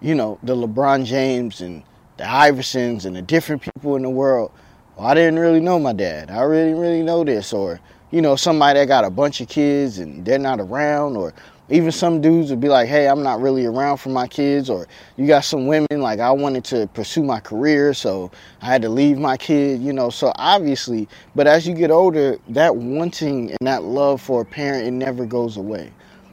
you 0.00 0.14
know, 0.14 0.38
the 0.42 0.54
LeBron 0.54 1.04
James 1.04 1.60
and 1.60 1.82
the 2.16 2.24
Iversons 2.24 3.04
and 3.04 3.16
the 3.16 3.22
different 3.22 3.62
people 3.62 3.96
in 3.96 4.02
the 4.02 4.10
world 4.10 4.52
well, 5.00 5.08
I 5.08 5.14
didn't 5.14 5.38
really 5.38 5.60
know 5.60 5.78
my 5.78 5.94
dad. 5.94 6.30
I 6.30 6.42
really, 6.42 6.74
really 6.74 7.02
know 7.02 7.24
this. 7.24 7.54
Or, 7.54 7.80
you 8.10 8.20
know, 8.20 8.36
somebody 8.36 8.80
that 8.80 8.86
got 8.86 9.06
a 9.06 9.10
bunch 9.10 9.40
of 9.40 9.48
kids 9.48 9.98
and 9.98 10.26
they're 10.26 10.38
not 10.38 10.60
around. 10.60 11.16
Or 11.16 11.32
even 11.70 11.92
some 11.92 12.20
dudes 12.20 12.50
would 12.50 12.60
be 12.60 12.68
like, 12.68 12.88
hey, 12.88 13.08
I'm 13.08 13.22
not 13.22 13.40
really 13.40 13.64
around 13.64 13.98
for 13.98 14.08
my 14.08 14.26
kids. 14.26 14.68
Or 14.68 14.86
you 15.16 15.26
got 15.26 15.44
some 15.44 15.66
women 15.66 15.86
like, 15.92 16.18
I 16.18 16.30
wanted 16.30 16.64
to 16.66 16.88
pursue 16.88 17.22
my 17.22 17.40
career, 17.40 17.94
so 17.94 18.30
I 18.60 18.66
had 18.66 18.82
to 18.82 18.88
leave 18.88 19.18
my 19.18 19.36
kid, 19.36 19.80
you 19.80 19.92
know. 19.92 20.10
So 20.10 20.32
obviously, 20.36 21.08
but 21.34 21.46
as 21.46 21.66
you 21.66 21.74
get 21.74 21.90
older, 21.90 22.38
that 22.48 22.76
wanting 22.76 23.50
and 23.50 23.58
that 23.62 23.84
love 23.84 24.20
for 24.20 24.42
a 24.42 24.44
parent, 24.44 24.86
it 24.86 24.92
never 24.92 25.24
goes 25.24 25.56
away. 25.56 25.92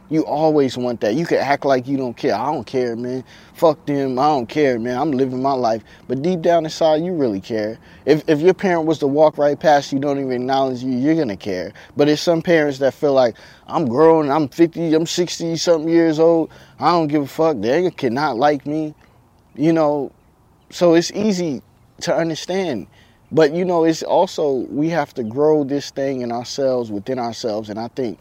You 0.10 0.26
always 0.26 0.78
want 0.78 1.02
that. 1.02 1.16
You 1.16 1.26
can 1.26 1.40
act 1.40 1.66
like 1.66 1.86
you 1.88 1.98
don't 1.98 2.16
care. 2.16 2.34
I 2.34 2.46
don't 2.46 2.66
care, 2.66 2.96
man. 2.96 3.26
Fuck 3.54 3.86
them. 3.86 4.18
I 4.18 4.28
don't 4.28 4.48
care, 4.48 4.80
man. 4.80 4.98
I'm 4.98 5.12
living 5.12 5.42
my 5.42 5.52
life. 5.52 5.84
But 6.08 6.22
deep 6.22 6.42
down 6.42 6.64
inside, 6.64 7.04
you 7.04 7.14
really 7.14 7.42
care. 7.42 7.78
If 8.06 8.24
if 8.28 8.40
your 8.40 8.54
parent 8.54 8.86
was 8.86 9.00
to 9.00 9.08
walk 9.08 9.38
right 9.38 9.60
past 9.60 9.92
you, 9.92 10.00
don't 10.00 10.18
even 10.18 10.32
acknowledge 10.32 10.82
you, 10.82 10.92
you're 10.92 11.16
gonna 11.16 11.36
care. 11.36 11.74
But 11.98 12.06
there's 12.06 12.22
some 12.22 12.42
parents 12.42 12.80
that 12.80 12.94
feel 12.94 13.14
like 13.14 13.36
I'm 13.68 13.88
grown, 13.88 14.30
I'm 14.30 14.48
50, 14.48 14.94
I'm 14.94 15.06
60 15.06 15.58
something 15.58 15.90
years 15.90 16.20
old. 16.20 16.52
I 16.80 16.92
don't 16.92 17.08
give 17.08 17.24
a 17.24 17.28
fuck. 17.28 17.60
They 17.60 17.92
cannot 17.92 18.38
like 18.38 18.66
me, 18.66 18.96
you 19.56 19.74
know. 19.74 20.14
So 20.70 20.94
it's 20.94 21.12
easy 21.12 21.62
to 22.02 22.16
understand. 22.16 22.88
But 23.30 23.52
you 23.54 23.66
know, 23.66 23.84
it's 23.84 24.04
also 24.04 24.66
we 24.70 24.88
have 24.90 25.14
to 25.16 25.24
grow 25.24 25.66
this 25.66 25.92
thing 25.92 26.22
in 26.22 26.32
ourselves 26.32 26.92
within 26.92 27.20
ourselves, 27.20 27.70
and 27.70 27.78
I 27.78 27.90
think 27.90 28.20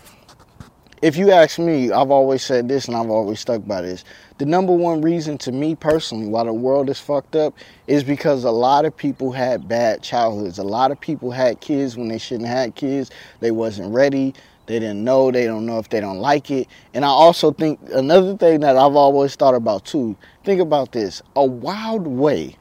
if 1.06 1.16
you 1.16 1.30
ask 1.30 1.60
me, 1.60 1.92
I've 1.92 2.10
always 2.10 2.42
said 2.42 2.68
this 2.68 2.88
and 2.88 2.96
I've 2.96 3.10
always 3.10 3.38
stuck 3.38 3.64
by 3.64 3.80
this. 3.80 4.02
The 4.38 4.44
number 4.44 4.72
one 4.72 5.02
reason 5.02 5.38
to 5.38 5.52
me 5.52 5.76
personally 5.76 6.26
why 6.26 6.42
the 6.42 6.52
world 6.52 6.90
is 6.90 6.98
fucked 6.98 7.36
up 7.36 7.54
is 7.86 8.02
because 8.02 8.42
a 8.42 8.50
lot 8.50 8.84
of 8.84 8.96
people 8.96 9.30
had 9.30 9.68
bad 9.68 10.02
childhoods. 10.02 10.58
A 10.58 10.64
lot 10.64 10.90
of 10.90 10.98
people 11.00 11.30
had 11.30 11.60
kids 11.60 11.96
when 11.96 12.08
they 12.08 12.18
shouldn't 12.18 12.48
have 12.48 12.74
kids. 12.74 13.12
They 13.38 13.52
wasn't 13.52 13.94
ready. 13.94 14.34
They 14.66 14.80
didn't 14.80 15.04
know. 15.04 15.30
They 15.30 15.46
don't 15.46 15.64
know 15.64 15.78
if 15.78 15.90
they 15.90 16.00
don't 16.00 16.18
like 16.18 16.50
it. 16.50 16.66
And 16.92 17.04
I 17.04 17.08
also 17.08 17.52
think 17.52 17.78
another 17.92 18.36
thing 18.36 18.58
that 18.60 18.76
I've 18.76 18.96
always 18.96 19.36
thought 19.36 19.54
about 19.54 19.84
too, 19.84 20.16
think 20.42 20.60
about 20.60 20.90
this. 20.90 21.22
A 21.36 21.44
wild 21.44 22.08
way 22.08 22.56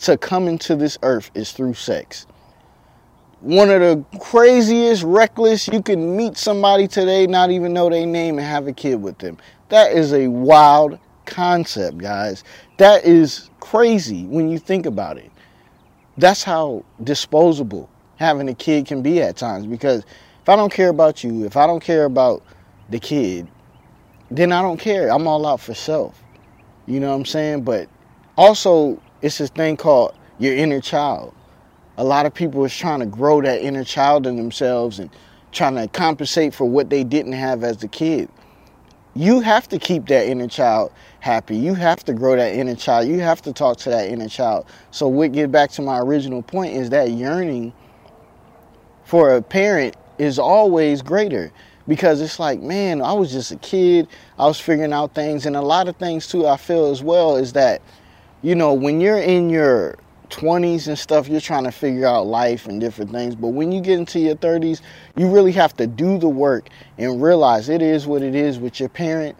to 0.00 0.16
come 0.16 0.48
into 0.48 0.76
this 0.76 0.96
earth 1.02 1.30
is 1.34 1.52
through 1.52 1.74
sex 1.74 2.26
one 3.42 3.70
of 3.70 3.80
the 3.80 4.18
craziest, 4.18 5.02
reckless. 5.02 5.66
You 5.66 5.82
can 5.82 6.16
meet 6.16 6.36
somebody 6.36 6.86
today, 6.86 7.26
not 7.26 7.50
even 7.50 7.72
know 7.72 7.90
their 7.90 8.06
name, 8.06 8.38
and 8.38 8.46
have 8.46 8.68
a 8.68 8.72
kid 8.72 9.02
with 9.02 9.18
them. 9.18 9.36
That 9.68 9.92
is 9.92 10.12
a 10.12 10.28
wild 10.28 10.98
concept, 11.26 11.98
guys. 11.98 12.44
That 12.76 13.04
is 13.04 13.50
crazy 13.58 14.24
when 14.26 14.48
you 14.48 14.58
think 14.58 14.86
about 14.86 15.18
it. 15.18 15.30
That's 16.16 16.44
how 16.44 16.84
disposable 17.02 17.90
having 18.16 18.48
a 18.48 18.54
kid 18.54 18.86
can 18.86 19.02
be 19.02 19.20
at 19.20 19.36
times. 19.36 19.66
Because 19.66 20.04
if 20.42 20.48
I 20.48 20.54
don't 20.54 20.72
care 20.72 20.90
about 20.90 21.24
you, 21.24 21.44
if 21.44 21.56
I 21.56 21.66
don't 21.66 21.82
care 21.82 22.04
about 22.04 22.44
the 22.90 23.00
kid, 23.00 23.48
then 24.30 24.52
I 24.52 24.62
don't 24.62 24.78
care. 24.78 25.08
I'm 25.08 25.26
all 25.26 25.44
out 25.46 25.60
for 25.60 25.74
self. 25.74 26.22
You 26.86 27.00
know 27.00 27.10
what 27.10 27.16
I'm 27.16 27.24
saying? 27.24 27.62
But 27.62 27.88
also, 28.36 29.02
it's 29.20 29.38
this 29.38 29.50
thing 29.50 29.76
called 29.76 30.14
your 30.38 30.54
inner 30.54 30.80
child 30.80 31.34
a 31.96 32.04
lot 32.04 32.26
of 32.26 32.34
people 32.34 32.64
is 32.64 32.76
trying 32.76 33.00
to 33.00 33.06
grow 33.06 33.42
that 33.42 33.62
inner 33.62 33.84
child 33.84 34.26
in 34.26 34.36
themselves 34.36 34.98
and 34.98 35.10
trying 35.52 35.74
to 35.74 35.86
compensate 35.88 36.54
for 36.54 36.64
what 36.64 36.90
they 36.90 37.04
didn't 37.04 37.32
have 37.32 37.62
as 37.62 37.82
a 37.82 37.88
kid. 37.88 38.28
You 39.14 39.40
have 39.40 39.68
to 39.68 39.78
keep 39.78 40.06
that 40.06 40.26
inner 40.26 40.48
child 40.48 40.90
happy. 41.20 41.56
You 41.56 41.74
have 41.74 42.02
to 42.04 42.14
grow 42.14 42.34
that 42.36 42.54
inner 42.54 42.74
child. 42.74 43.08
You 43.08 43.20
have 43.20 43.42
to 43.42 43.52
talk 43.52 43.76
to 43.78 43.90
that 43.90 44.08
inner 44.08 44.28
child. 44.28 44.66
So 44.90 45.06
what 45.06 45.32
get 45.32 45.52
back 45.52 45.70
to 45.72 45.82
my 45.82 45.98
original 45.98 46.40
point 46.42 46.74
is 46.74 46.88
that 46.90 47.10
yearning 47.10 47.74
for 49.04 49.34
a 49.34 49.42
parent 49.42 49.96
is 50.16 50.38
always 50.38 51.02
greater 51.02 51.52
because 51.86 52.22
it's 52.22 52.38
like, 52.38 52.62
man, 52.62 53.02
I 53.02 53.12
was 53.12 53.32
just 53.32 53.52
a 53.52 53.56
kid. 53.56 54.08
I 54.38 54.46
was 54.46 54.58
figuring 54.58 54.92
out 54.92 55.14
things, 55.14 55.44
and 55.44 55.56
a 55.56 55.60
lot 55.60 55.88
of 55.88 55.96
things 55.96 56.26
too. 56.26 56.46
I 56.46 56.56
feel 56.56 56.86
as 56.86 57.02
well 57.02 57.36
is 57.36 57.52
that, 57.52 57.82
you 58.40 58.54
know, 58.54 58.72
when 58.72 59.00
you're 59.00 59.18
in 59.18 59.50
your 59.50 59.98
20s 60.32 60.88
and 60.88 60.98
stuff, 60.98 61.28
you're 61.28 61.40
trying 61.40 61.64
to 61.64 61.70
figure 61.70 62.06
out 62.06 62.26
life 62.26 62.66
and 62.66 62.80
different 62.80 63.12
things. 63.12 63.36
But 63.36 63.48
when 63.48 63.70
you 63.70 63.80
get 63.80 63.98
into 63.98 64.18
your 64.18 64.34
30s, 64.34 64.80
you 65.16 65.28
really 65.28 65.52
have 65.52 65.76
to 65.76 65.86
do 65.86 66.18
the 66.18 66.28
work 66.28 66.68
and 66.98 67.22
realize 67.22 67.68
it 67.68 67.82
is 67.82 68.06
what 68.06 68.22
it 68.22 68.34
is 68.34 68.58
with 68.58 68.80
your 68.80 68.88
parent. 68.88 69.36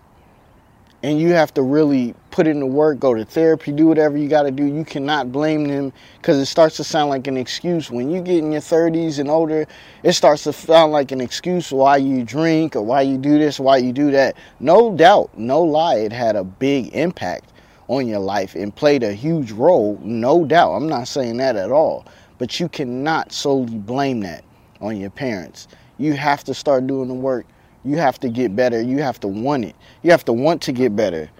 And 1.02 1.18
you 1.18 1.30
have 1.30 1.52
to 1.54 1.62
really 1.62 2.14
put 2.30 2.46
in 2.46 2.60
the 2.60 2.66
work, 2.66 3.00
go 3.00 3.12
to 3.12 3.24
therapy, 3.24 3.72
do 3.72 3.88
whatever 3.88 4.16
you 4.16 4.28
got 4.28 4.44
to 4.44 4.52
do. 4.52 4.64
You 4.64 4.84
cannot 4.84 5.32
blame 5.32 5.64
them 5.64 5.92
because 6.18 6.38
it 6.38 6.46
starts 6.46 6.76
to 6.76 6.84
sound 6.84 7.10
like 7.10 7.26
an 7.26 7.36
excuse. 7.36 7.90
When 7.90 8.08
you 8.08 8.22
get 8.22 8.38
in 8.38 8.52
your 8.52 8.60
30s 8.60 9.18
and 9.18 9.28
older, 9.28 9.66
it 10.04 10.12
starts 10.12 10.44
to 10.44 10.52
sound 10.52 10.92
like 10.92 11.10
an 11.10 11.20
excuse 11.20 11.72
why 11.72 11.96
you 11.96 12.22
drink 12.22 12.76
or 12.76 12.82
why 12.82 13.00
you 13.00 13.18
do 13.18 13.36
this, 13.38 13.58
why 13.58 13.78
you 13.78 13.92
do 13.92 14.12
that. 14.12 14.36
No 14.60 14.94
doubt, 14.94 15.36
no 15.36 15.60
lie, 15.62 15.96
it 15.96 16.12
had 16.12 16.36
a 16.36 16.44
big 16.44 16.94
impact 16.94 17.51
on 17.92 18.08
your 18.08 18.20
life 18.20 18.54
and 18.54 18.74
played 18.74 19.02
a 19.02 19.12
huge 19.12 19.52
role, 19.52 20.00
no 20.02 20.44
doubt. 20.46 20.72
I'm 20.72 20.88
not 20.88 21.08
saying 21.08 21.36
that 21.36 21.56
at 21.56 21.70
all. 21.70 22.06
But 22.38 22.58
you 22.58 22.68
cannot 22.68 23.32
solely 23.32 23.76
blame 23.76 24.20
that 24.20 24.44
on 24.80 24.96
your 24.96 25.10
parents. 25.10 25.68
You 25.98 26.14
have 26.14 26.42
to 26.44 26.54
start 26.54 26.86
doing 26.86 27.08
the 27.08 27.14
work. 27.14 27.46
You 27.84 27.98
have 27.98 28.18
to 28.20 28.30
get 28.30 28.56
better. 28.56 28.80
You 28.80 29.02
have 29.02 29.20
to 29.20 29.28
want 29.28 29.66
it. 29.66 29.76
You 30.02 30.10
have 30.10 30.24
to 30.24 30.32
want 30.32 30.62
to 30.62 30.72
get 30.72 30.96
better. 30.96 31.30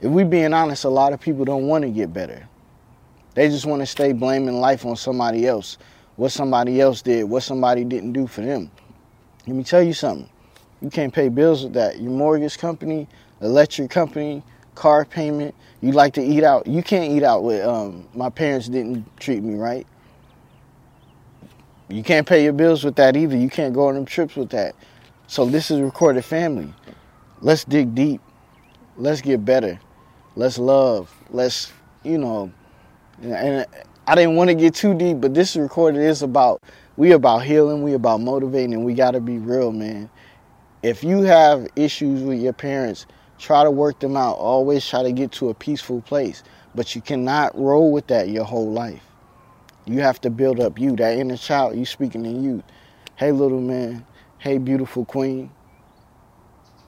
If 0.00 0.10
we 0.10 0.22
being 0.24 0.54
honest, 0.54 0.84
a 0.84 0.88
lot 0.88 1.12
of 1.12 1.20
people 1.20 1.44
don't 1.44 1.66
want 1.66 1.82
to 1.82 1.90
get 1.90 2.12
better. 2.12 2.48
They 3.34 3.48
just 3.48 3.66
want 3.66 3.82
to 3.82 3.86
stay 3.86 4.12
blaming 4.12 4.60
life 4.60 4.86
on 4.86 4.96
somebody 4.96 5.46
else. 5.46 5.76
What 6.14 6.32
somebody 6.32 6.80
else 6.80 7.02
did, 7.02 7.24
what 7.24 7.42
somebody 7.42 7.84
didn't 7.84 8.12
do 8.12 8.26
for 8.26 8.42
them. 8.42 8.70
Let 9.46 9.56
me 9.56 9.64
tell 9.64 9.82
you 9.82 9.92
something. 9.92 10.28
You 10.80 10.88
can't 10.88 11.12
pay 11.12 11.28
bills 11.28 11.64
with 11.64 11.72
that. 11.74 12.00
Your 12.00 12.12
mortgage 12.12 12.58
company, 12.58 13.08
electric 13.40 13.90
company, 13.90 14.42
car 14.76 15.04
payment. 15.04 15.54
You 15.80 15.92
like 15.92 16.14
to 16.14 16.22
eat 16.22 16.44
out. 16.44 16.66
You 16.66 16.82
can't 16.82 17.10
eat 17.12 17.22
out 17.22 17.42
with 17.42 17.64
um, 17.64 18.08
my 18.14 18.30
parents 18.30 18.68
didn't 18.68 19.04
treat 19.18 19.42
me 19.42 19.54
right. 19.54 19.86
You 21.88 22.02
can't 22.02 22.26
pay 22.26 22.44
your 22.44 22.52
bills 22.52 22.84
with 22.84 22.96
that 22.96 23.16
either. 23.16 23.36
You 23.36 23.48
can't 23.48 23.74
go 23.74 23.88
on 23.88 23.94
them 23.94 24.04
trips 24.04 24.36
with 24.36 24.50
that. 24.50 24.74
So 25.26 25.44
this 25.44 25.70
is 25.70 25.80
recorded 25.80 26.24
family. 26.24 26.72
Let's 27.40 27.64
dig 27.64 27.94
deep. 27.94 28.20
Let's 28.96 29.20
get 29.20 29.44
better. 29.44 29.78
Let's 30.36 30.58
love. 30.58 31.12
Let's, 31.30 31.72
you 32.02 32.18
know, 32.18 32.52
and 33.22 33.66
I 34.06 34.14
didn't 34.14 34.36
want 34.36 34.50
to 34.50 34.54
get 34.54 34.74
too 34.74 34.94
deep, 34.94 35.20
but 35.20 35.34
this 35.34 35.56
recorded 35.56 36.00
is 36.00 36.22
about 36.22 36.62
we 36.96 37.12
about 37.12 37.44
healing, 37.44 37.82
we 37.82 37.92
about 37.92 38.20
motivating, 38.20 38.74
and 38.74 38.84
we 38.84 38.94
gotta 38.94 39.20
be 39.20 39.38
real, 39.38 39.72
man. 39.72 40.08
If 40.82 41.04
you 41.04 41.22
have 41.22 41.66
issues 41.76 42.22
with 42.22 42.40
your 42.40 42.52
parents, 42.52 43.06
Try 43.38 43.64
to 43.64 43.70
work 43.70 44.00
them 44.00 44.16
out. 44.16 44.34
Always 44.34 44.86
try 44.86 45.02
to 45.02 45.12
get 45.12 45.32
to 45.32 45.50
a 45.50 45.54
peaceful 45.54 46.00
place. 46.02 46.42
But 46.74 46.94
you 46.94 47.00
cannot 47.00 47.58
roll 47.58 47.92
with 47.92 48.06
that 48.08 48.28
your 48.28 48.44
whole 48.44 48.70
life. 48.70 49.02
You 49.86 50.00
have 50.00 50.20
to 50.22 50.30
build 50.30 50.60
up 50.60 50.78
you, 50.78 50.96
that 50.96 51.16
inner 51.16 51.36
child, 51.36 51.76
you 51.76 51.86
speaking 51.86 52.26
in 52.26 52.42
you. 52.42 52.62
Hey 53.16 53.32
little 53.32 53.60
man, 53.60 54.04
hey 54.38 54.58
beautiful 54.58 55.04
queen. 55.04 55.50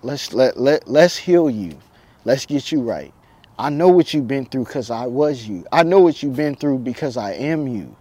Let's 0.02 0.32
let, 0.32 0.58
let 0.58 0.88
let's 0.88 1.16
heal 1.16 1.48
you. 1.48 1.78
Let's 2.24 2.44
get 2.44 2.72
you 2.72 2.82
right. 2.82 3.14
I 3.58 3.70
know 3.70 3.88
what 3.88 4.12
you've 4.14 4.28
been 4.28 4.46
through 4.46 4.64
because 4.64 4.90
I 4.90 5.06
was 5.06 5.46
you. 5.46 5.64
I 5.72 5.82
know 5.82 6.00
what 6.00 6.22
you've 6.22 6.36
been 6.36 6.54
through 6.54 6.78
because 6.78 7.16
I 7.16 7.32
am 7.32 7.66
you. 7.66 7.96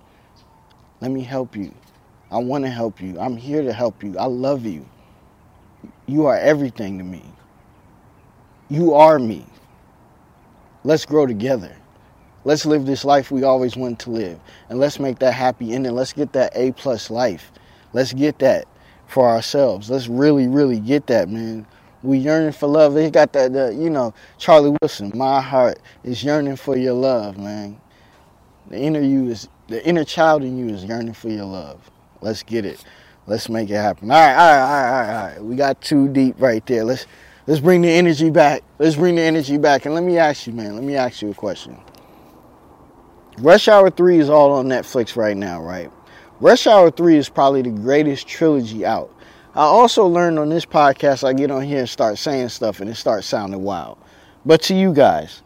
Let 1.00 1.12
me 1.12 1.22
help 1.22 1.56
you. 1.56 1.74
I 2.32 2.38
want 2.38 2.66
to 2.66 2.70
help 2.70 3.02
you. 3.02 3.20
I'm 3.20 3.38
here 3.38 3.62
to 3.62 3.74
help 3.74 4.04
you. 4.04 4.18
I 4.18 4.26
love 4.26 4.66
you. 4.66 4.86
You 6.08 6.26
are 6.26 6.38
everything 6.38 6.98
to 6.98 7.04
me. 7.04 7.24
You 8.70 8.94
are 8.94 9.18
me. 9.20 9.46
Let's 10.84 11.06
grow 11.06 11.26
together. 11.26 11.76
Let's 12.44 12.66
live 12.66 12.86
this 12.86 13.04
life 13.04 13.32
we 13.32 13.44
always 13.44 13.76
wanted 13.76 14.00
to 14.00 14.12
live. 14.12 14.40
And 14.70 14.80
let's 14.80 15.00
make 15.00 15.20
that 15.20 15.34
happy 15.34 15.74
ending. 15.74 15.94
Let's 15.94 16.14
get 16.14 16.34
that 16.34 16.54
A 16.56 16.72
plus 16.72 17.10
life. 17.10 17.52
Let's 17.94 18.14
get 18.14 18.40
that 18.40 18.66
for 19.08 19.28
ourselves. 19.28 19.90
Let's 19.90 20.08
really, 20.08 20.48
really 20.48 20.80
get 20.80 21.08
that, 21.08 21.30
man. 21.30 21.66
We 22.04 22.20
yearning 22.20 22.52
for 22.52 22.68
love. 22.68 22.94
They 22.94 23.10
got 23.10 23.34
that, 23.34 23.54
the, 23.54 23.74
you 23.74 23.90
know, 23.90 24.14
Charlie 24.38 24.76
Wilson. 24.82 25.12
My 25.16 25.42
heart 25.42 25.80
is 26.04 26.24
yearning 26.24 26.58
for 26.58 26.78
your 26.78 26.94
love, 26.94 27.38
man. 27.38 27.82
The 28.70 28.78
inner 28.78 29.02
you 29.02 29.30
is, 29.30 29.50
the 29.68 29.86
inner 29.86 30.04
child 30.04 30.44
in 30.44 30.58
you 30.58 30.74
is 30.74 30.86
yearning 30.86 31.14
for 31.14 31.30
your 31.30 31.46
love. 31.46 31.90
Let's 32.22 32.44
get 32.44 32.66
it. 32.66 32.84
Let's 33.26 33.50
make 33.50 33.70
it 33.70 33.76
happen. 33.76 34.10
All 34.12 34.18
right, 34.18 34.36
all 34.36 34.38
right, 34.38 34.62
all 34.62 34.68
right, 34.70 34.90
all 34.90 35.02
right. 35.02 35.20
All 35.20 35.28
right. 35.34 35.44
We 35.44 35.56
got 35.56 35.82
too 35.82 36.08
deep 36.08 36.36
right 36.40 36.66
there. 36.66 36.86
Let's 36.86 37.06
Let's 37.48 37.62
bring 37.62 37.82
the 37.82 37.90
energy 37.90 38.30
back. 38.30 38.62
Let's 38.78 38.98
bring 38.98 39.16
the 39.16 39.22
energy 39.22 39.58
back. 39.58 39.86
And 39.86 39.96
let 39.96 40.04
me 40.04 40.18
ask 40.18 40.48
you, 40.48 40.54
man, 40.54 40.76
let 40.76 40.84
me 40.84 40.98
ask 40.98 41.22
you 41.22 41.32
a 41.32 41.34
question. 41.34 41.78
Rush 43.38 43.70
Hour 43.70 43.90
3 43.90 44.20
is 44.20 44.30
all 44.30 44.52
on 44.52 44.68
Netflix 44.68 45.16
right 45.16 45.38
now, 45.38 45.62
right? 45.62 45.90
Rush 46.42 46.68
Hour 46.68 46.92
3 46.92 47.16
is 47.16 47.30
probably 47.30 47.62
the 47.62 47.70
greatest 47.70 48.28
trilogy 48.28 48.86
out. 48.86 49.14
I 49.56 49.62
also 49.62 50.06
learned 50.06 50.40
on 50.40 50.50
this 50.50 50.66
podcast, 50.66 51.24
I 51.24 51.32
get 51.32 51.50
on 51.50 51.62
here 51.62 51.80
and 51.80 51.90
start 51.90 52.18
saying 52.18 52.50
stuff 52.50 52.82
and 52.82 52.90
it 52.90 52.96
starts 52.96 53.28
sounding 53.28 53.64
wild. 53.64 53.98
But 54.46 54.62
to 54.64 54.76
you 54.76 54.94
guys, 54.94 55.42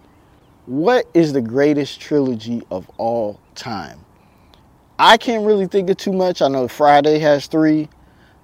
what 0.65 1.07
is 1.13 1.33
the 1.33 1.41
greatest 1.41 2.01
trilogy 2.01 2.63
of 2.71 2.89
all 2.97 3.39
time? 3.53 4.03
I 4.97 5.17
can't 5.17 5.45
really 5.45 5.67
think 5.67 5.89
of 5.89 5.97
too 5.97 6.13
much. 6.13 6.41
I 6.41 6.47
know 6.47 6.67
Friday 6.67 7.19
has 7.19 7.47
three 7.47 7.89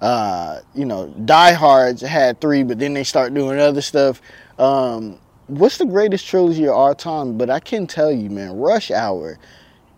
uh, 0.01 0.60
you 0.75 0.86
know, 0.86 1.07
Diehards 1.25 2.01
had 2.01 2.39
three, 2.39 2.63
but 2.63 2.79
then 2.79 2.93
they 2.93 3.03
start 3.03 3.33
doing 3.33 3.60
other 3.60 3.81
stuff. 3.81 4.21
Um, 4.60 5.19
what's 5.47 5.77
the 5.77 5.86
greatest 5.86 6.27
trilogy 6.27 6.67
of 6.67 6.75
our 6.75 6.93
time? 6.93 7.38
But 7.38 7.49
I 7.49 7.60
can 7.60 7.88
tell 7.88 8.12
you, 8.12 8.29
man, 8.29 8.57
Rush 8.57 8.91
Hour 8.91 9.39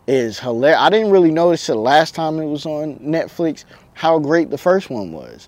is 0.07 0.39
hilarious. 0.39 0.79
I 0.79 0.89
didn't 0.89 1.12
really 1.12 1.31
notice 1.31 1.67
the 1.67 1.75
last 1.75 2.15
time 2.15 2.39
it 2.39 2.45
was 2.45 2.65
on 2.65 2.97
Netflix 2.99 3.65
how 3.93 4.19
great 4.19 4.49
the 4.49 4.57
first 4.57 4.89
one 4.89 5.12
was. 5.12 5.47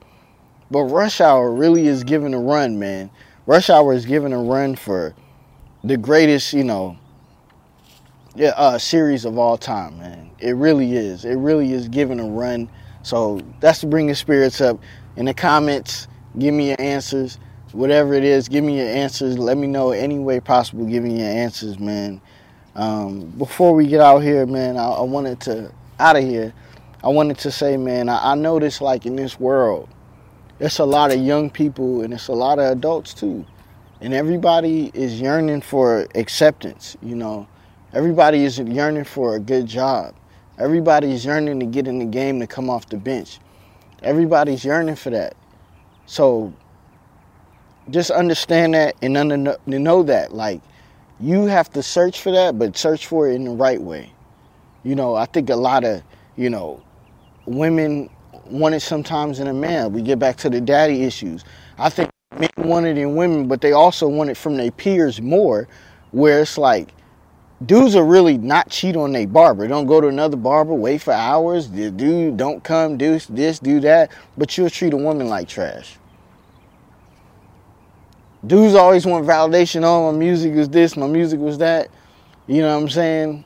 But 0.69 0.83
Rush 0.83 1.21
Hour 1.21 1.53
really 1.53 1.87
is 1.87 2.03
given 2.03 2.33
a 2.33 2.39
run, 2.39 2.77
man. 2.77 3.09
Rush 3.45 3.69
Hour 3.69 3.93
is 3.93 4.05
given 4.05 4.33
a 4.33 4.41
run 4.41 4.75
for 4.75 5.15
the 5.83 5.97
greatest, 5.97 6.53
you 6.53 6.63
know, 6.63 6.97
yeah, 8.35 8.53
uh, 8.55 8.77
series 8.77 9.25
of 9.25 9.37
all 9.37 9.57
time, 9.57 9.97
man. 9.99 10.31
It 10.39 10.51
really 10.51 10.93
is. 10.95 11.25
It 11.25 11.35
really 11.35 11.73
is 11.73 11.87
given 11.87 12.19
a 12.19 12.25
run 12.25 12.69
so 13.03 13.41
that's 13.59 13.79
to 13.79 13.87
bring 13.87 14.07
your 14.07 14.15
spirits 14.15 14.61
up. 14.61 14.79
In 15.15 15.25
the 15.25 15.33
comments, 15.33 16.07
give 16.37 16.53
me 16.53 16.69
your 16.69 16.81
answers. 16.81 17.39
Whatever 17.71 18.13
it 18.13 18.23
is, 18.23 18.49
give 18.49 18.63
me 18.63 18.77
your 18.77 18.89
answers. 18.89 19.37
Let 19.37 19.57
me 19.57 19.67
know 19.67 19.91
any 19.91 20.19
way 20.19 20.39
possible. 20.39 20.85
Give 20.85 21.03
me 21.03 21.19
your 21.19 21.29
answers, 21.29 21.79
man. 21.79 22.21
Um, 22.75 23.25
before 23.31 23.73
we 23.73 23.87
get 23.87 24.01
out 24.01 24.19
here, 24.19 24.45
man, 24.45 24.77
I, 24.77 24.89
I, 24.89 25.01
wanted 25.01 25.41
to 25.41 25.71
out 25.99 26.15
of 26.15 26.23
here. 26.23 26.53
I 27.03 27.09
wanted 27.09 27.37
to 27.39 27.51
say, 27.51 27.75
man, 27.75 28.07
I, 28.07 28.31
I 28.31 28.35
notice 28.35 28.79
like 28.79 29.05
in 29.05 29.15
this 29.15 29.39
world, 29.39 29.89
it's 30.59 30.79
a 30.79 30.85
lot 30.85 31.11
of 31.11 31.19
young 31.19 31.49
people 31.49 32.01
and 32.01 32.13
it's 32.13 32.27
a 32.27 32.33
lot 32.33 32.59
of 32.59 32.71
adults 32.71 33.13
too, 33.13 33.45
and 33.99 34.13
everybody 34.13 34.91
is 34.93 35.19
yearning 35.19 35.61
for 35.61 36.07
acceptance. 36.15 36.95
You 37.01 37.15
know, 37.15 37.47
everybody 37.93 38.45
is 38.45 38.59
yearning 38.59 39.05
for 39.05 39.35
a 39.35 39.39
good 39.39 39.65
job. 39.65 40.13
Everybody's 40.57 41.25
yearning 41.25 41.59
to 41.59 41.65
get 41.65 41.87
in 41.87 41.99
the 41.99 42.05
game 42.05 42.39
to 42.39 42.47
come 42.47 42.69
off 42.69 42.87
the 42.89 42.97
bench. 42.97 43.39
Everybody's 44.03 44.63
yearning 44.63 44.95
for 44.95 45.09
that. 45.11 45.35
So 46.05 46.53
just 47.89 48.11
understand 48.11 48.73
that 48.73 48.95
and 49.01 49.17
under, 49.17 49.57
know 49.65 50.03
that. 50.03 50.33
Like, 50.33 50.61
you 51.19 51.45
have 51.45 51.69
to 51.71 51.83
search 51.83 52.21
for 52.21 52.31
that, 52.31 52.57
but 52.57 52.77
search 52.77 53.07
for 53.07 53.29
it 53.29 53.35
in 53.35 53.45
the 53.45 53.51
right 53.51 53.81
way. 53.81 54.11
You 54.83 54.95
know, 54.95 55.15
I 55.15 55.25
think 55.25 55.49
a 55.49 55.55
lot 55.55 55.83
of, 55.83 56.01
you 56.35 56.49
know, 56.49 56.81
women 57.45 58.09
want 58.45 58.75
it 58.75 58.81
sometimes 58.81 59.39
in 59.39 59.47
a 59.47 59.53
man. 59.53 59.93
We 59.93 60.01
get 60.01 60.19
back 60.19 60.37
to 60.37 60.49
the 60.49 60.59
daddy 60.59 61.03
issues. 61.03 61.43
I 61.77 61.89
think 61.89 62.09
men 62.37 62.49
want 62.57 62.85
it 62.85 62.97
in 62.97 63.15
women, 63.15 63.47
but 63.47 63.61
they 63.61 63.71
also 63.71 64.07
want 64.07 64.29
it 64.29 64.37
from 64.37 64.57
their 64.57 64.71
peers 64.71 65.21
more, 65.21 65.67
where 66.11 66.41
it's 66.41 66.57
like, 66.57 66.89
dudes 67.65 67.95
are 67.95 68.05
really 68.05 68.37
not 68.37 68.69
cheat 68.69 68.95
on 68.95 69.11
their 69.11 69.27
barber. 69.27 69.67
Don't 69.67 69.85
go 69.85 70.01
to 70.01 70.07
another 70.07 70.37
barber, 70.37 70.73
wait 70.73 71.01
for 71.01 71.13
hours. 71.13 71.69
The 71.69 71.91
dude 71.91 72.37
don't 72.37 72.63
come, 72.63 72.97
do 72.97 73.19
this, 73.19 73.59
do 73.59 73.79
that. 73.81 74.11
But 74.37 74.57
you'll 74.57 74.69
treat 74.69 74.93
a 74.93 74.97
woman 74.97 75.27
like 75.27 75.47
trash. 75.47 75.97
Dudes 78.45 78.73
always 78.73 79.05
want 79.05 79.25
validation. 79.25 79.83
Oh, 79.83 80.11
my 80.11 80.17
music 80.17 80.55
was 80.55 80.69
this, 80.69 80.97
my 80.97 81.07
music 81.07 81.39
was 81.39 81.59
that. 81.59 81.89
You 82.47 82.61
know 82.61 82.75
what 82.75 82.83
I'm 82.83 82.89
saying? 82.89 83.45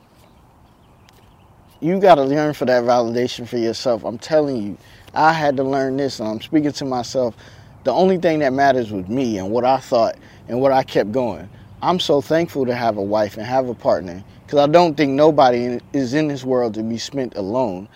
You 1.80 2.00
got 2.00 2.14
to 2.14 2.24
learn 2.24 2.54
for 2.54 2.64
that 2.64 2.84
validation 2.84 3.46
for 3.46 3.58
yourself. 3.58 4.04
I'm 4.04 4.16
telling 4.16 4.56
you, 4.56 4.78
I 5.12 5.34
had 5.34 5.56
to 5.58 5.62
learn 5.62 5.98
this, 5.98 6.20
and 6.20 6.28
I'm 6.28 6.40
speaking 6.40 6.72
to 6.72 6.84
myself. 6.86 7.36
The 7.84 7.92
only 7.92 8.16
thing 8.16 8.38
that 8.38 8.54
matters 8.54 8.90
was 8.90 9.06
me 9.06 9.36
and 9.38 9.50
what 9.50 9.64
I 9.64 9.78
thought 9.78 10.16
and 10.48 10.60
what 10.60 10.72
I 10.72 10.82
kept 10.82 11.12
going. 11.12 11.48
I'm 11.82 12.00
so 12.00 12.20
thankful 12.20 12.64
to 12.66 12.74
have 12.74 12.96
a 12.96 13.02
wife 13.02 13.36
and 13.36 13.46
have 13.46 13.68
a 13.68 13.74
partner 13.74 14.24
because 14.44 14.58
I 14.58 14.66
don't 14.66 14.96
think 14.96 15.12
nobody 15.12 15.78
is 15.92 16.14
in 16.14 16.28
this 16.28 16.44
world 16.44 16.74
to 16.74 16.82
be 16.82 16.98
spent 16.98 17.36
alone. 17.36 17.88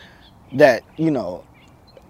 That, 0.52 0.82
you 0.96 1.10
know, 1.10 1.44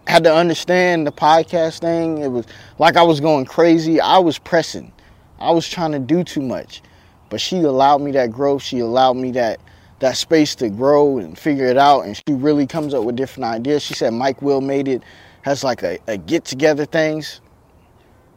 had 0.07 0.25
to 0.25 0.35
understand 0.35 1.07
the 1.07 1.13
podcast 1.13 1.81
thing. 1.81 2.19
It 2.19 2.29
was 2.29 2.47
like 2.79 2.97
I 2.97 3.03
was 3.03 3.21
going 3.21 3.45
crazy. 3.45 4.01
I 4.01 4.19
was 4.19 4.39
pressing. 4.39 4.93
I 5.39 5.53
was 5.53 5.69
trying 5.69 5.93
to 5.93 5.99
do 5.99 6.25
too 6.25 6.43
much. 6.43 6.83
But 7.29 7.41
she 7.41 7.59
allowed 7.59 8.01
me 8.01 8.11
that 8.13 8.33
growth. 8.33 8.63
She 8.63 8.81
allowed 8.81 9.17
me 9.17 9.31
that 9.33 9.61
that 10.01 10.17
space 10.17 10.55
to 10.57 10.71
grow 10.71 11.19
and 11.19 11.39
figure 11.39 11.67
it 11.67 11.77
out. 11.77 12.07
And 12.07 12.17
she 12.17 12.35
really 12.35 12.67
comes 12.67 12.95
up 12.95 13.05
with 13.05 13.17
different 13.17 13.45
ideas. 13.45 13.83
She 13.83 13.95
said 13.95 14.13
Mike 14.13 14.43
Will 14.43 14.61
made 14.63 14.89
it 14.89 15.03
has 15.43 15.63
like 15.63 15.83
a, 15.83 15.99
a 16.09 16.17
get 16.17 16.45
together 16.45 16.87
things. 16.87 17.41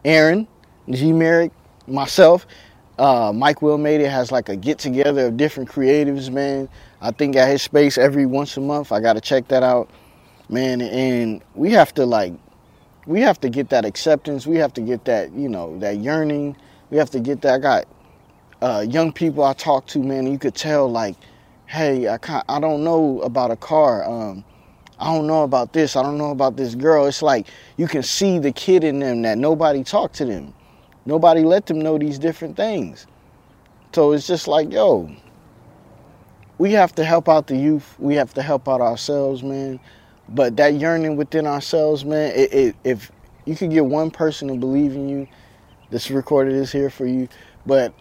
Aaron, 0.05 0.47
G 0.89 1.13
Merrick, 1.13 1.51
myself, 1.87 2.45
uh, 2.99 3.33
Mike 3.33 3.61
Will 3.61 3.77
made 3.77 4.01
it 4.01 4.09
has 4.09 4.31
like 4.31 4.49
a 4.49 4.55
get 4.55 4.79
together 4.79 5.27
of 5.27 5.37
different 5.37 5.69
creatives, 5.69 6.31
man. 6.31 6.69
I 7.01 7.11
think 7.11 7.35
at 7.35 7.49
his 7.49 7.61
space 7.61 7.97
every 7.97 8.25
once 8.25 8.57
a 8.57 8.61
month. 8.61 8.91
I 8.91 8.99
got 9.01 9.13
to 9.13 9.21
check 9.21 9.47
that 9.49 9.63
out 9.63 9.89
man. 10.49 10.81
And 10.81 11.41
we 11.55 11.71
have 11.71 11.93
to 11.95 12.05
like 12.05 12.33
we 13.05 13.21
have 13.21 13.39
to 13.41 13.49
get 13.49 13.69
that 13.69 13.85
acceptance. 13.85 14.47
We 14.47 14.57
have 14.57 14.73
to 14.75 14.81
get 14.81 15.05
that 15.05 15.33
you 15.33 15.49
know 15.49 15.77
that 15.79 15.97
yearning. 15.97 16.55
We 16.89 16.97
have 16.97 17.09
to 17.11 17.19
get 17.19 17.41
that. 17.41 17.55
I 17.55 17.59
got 17.59 17.85
uh, 18.61 18.85
young 18.89 19.11
people 19.11 19.43
i 19.43 19.53
talk 19.53 19.85
to 19.87 19.99
man 19.99 20.25
you 20.25 20.39
could 20.39 20.55
tell 20.55 20.89
like 20.89 21.15
hey 21.65 22.07
i 22.07 22.17
can't, 22.17 22.45
i 22.49 22.59
don't 22.59 22.83
know 22.83 23.21
about 23.21 23.51
a 23.51 23.57
car. 23.57 24.05
Um, 24.05 24.43
i 24.99 25.13
don't 25.13 25.27
know 25.27 25.43
about 25.43 25.73
this. 25.73 25.95
I 25.95 26.03
don't 26.03 26.17
know 26.17 26.31
about 26.31 26.57
this 26.57 26.75
girl. 26.75 27.07
It's 27.07 27.21
like 27.21 27.47
you 27.77 27.87
can 27.87 28.03
see 28.03 28.39
the 28.39 28.51
kid 28.51 28.83
in 28.83 28.99
them 28.99 29.21
that 29.23 29.37
nobody 29.37 29.83
talked 29.83 30.15
to 30.15 30.25
them 30.25 30.53
nobody 31.05 31.41
let 31.41 31.65
them 31.65 31.79
know 31.79 31.97
these 31.97 32.19
different 32.19 32.55
things 32.55 33.07
so 33.93 34.11
it's 34.11 34.27
just 34.27 34.47
like 34.47 34.71
yo 34.71 35.09
we 36.57 36.71
have 36.71 36.93
to 36.93 37.03
help 37.03 37.27
out 37.27 37.47
the 37.47 37.55
youth 37.55 37.95
we 37.99 38.15
have 38.15 38.33
to 38.33 38.41
help 38.41 38.67
out 38.67 38.81
ourselves 38.81 39.43
man 39.43 39.79
but 40.29 40.55
that 40.57 40.75
yearning 40.75 41.15
within 41.15 41.45
ourselves, 41.45 42.05
man, 42.05 42.31
it, 42.35 42.53
it, 42.53 42.75
if 42.83 43.11
you 43.45 43.55
could 43.55 43.71
get 43.71 43.85
one 43.85 44.09
person 44.09 44.47
to 44.47 44.55
believe 44.55 44.93
in 44.93 45.09
you, 45.09 45.27
this 45.89 46.09
recorded 46.09 46.53
is 46.53 46.71
here 46.71 46.89
for 46.89 47.05
you. 47.05 47.27
But 47.65 47.93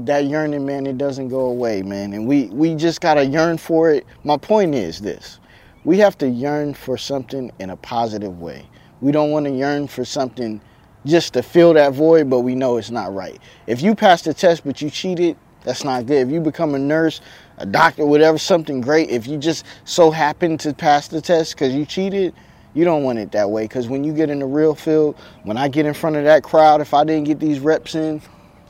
that 0.00 0.24
yearning, 0.24 0.64
man, 0.64 0.86
it 0.86 0.98
doesn't 0.98 1.28
go 1.28 1.40
away, 1.46 1.82
man. 1.82 2.14
And 2.14 2.26
we, 2.26 2.46
we 2.46 2.74
just 2.74 3.00
got 3.00 3.14
to 3.14 3.24
yearn 3.24 3.58
for 3.58 3.90
it. 3.90 4.06
My 4.24 4.36
point 4.36 4.74
is 4.74 5.00
this 5.00 5.38
we 5.84 5.98
have 5.98 6.16
to 6.18 6.28
yearn 6.28 6.74
for 6.74 6.96
something 6.96 7.50
in 7.58 7.70
a 7.70 7.76
positive 7.76 8.40
way. 8.40 8.66
We 9.00 9.12
don't 9.12 9.30
want 9.30 9.46
to 9.46 9.52
yearn 9.52 9.88
for 9.88 10.04
something 10.04 10.60
just 11.04 11.34
to 11.34 11.42
fill 11.42 11.74
that 11.74 11.92
void, 11.92 12.30
but 12.30 12.40
we 12.40 12.54
know 12.54 12.76
it's 12.76 12.90
not 12.90 13.14
right. 13.14 13.40
If 13.66 13.82
you 13.82 13.94
pass 13.94 14.22
the 14.22 14.34
test 14.34 14.64
but 14.64 14.80
you 14.80 14.90
cheated, 14.90 15.36
that's 15.64 15.84
not 15.84 16.06
good. 16.06 16.26
If 16.26 16.32
you 16.32 16.40
become 16.40 16.74
a 16.74 16.78
nurse, 16.78 17.20
a 17.58 17.66
doctor, 17.66 18.04
whatever, 18.04 18.38
something 18.38 18.80
great, 18.80 19.10
if 19.10 19.26
you 19.26 19.38
just 19.38 19.64
so 19.84 20.10
happen 20.10 20.58
to 20.58 20.74
pass 20.74 21.08
the 21.08 21.20
test 21.20 21.54
because 21.54 21.74
you 21.74 21.86
cheated, 21.86 22.34
you 22.74 22.84
don't 22.84 23.04
want 23.04 23.18
it 23.18 23.32
that 23.32 23.50
way. 23.50 23.64
Because 23.64 23.88
when 23.88 24.02
you 24.02 24.12
get 24.12 24.30
in 24.30 24.38
the 24.38 24.46
real 24.46 24.74
field, 24.74 25.16
when 25.44 25.56
I 25.56 25.68
get 25.68 25.86
in 25.86 25.94
front 25.94 26.16
of 26.16 26.24
that 26.24 26.42
crowd, 26.42 26.80
if 26.80 26.94
I 26.94 27.04
didn't 27.04 27.24
get 27.24 27.38
these 27.38 27.60
reps 27.60 27.94
in, 27.94 28.20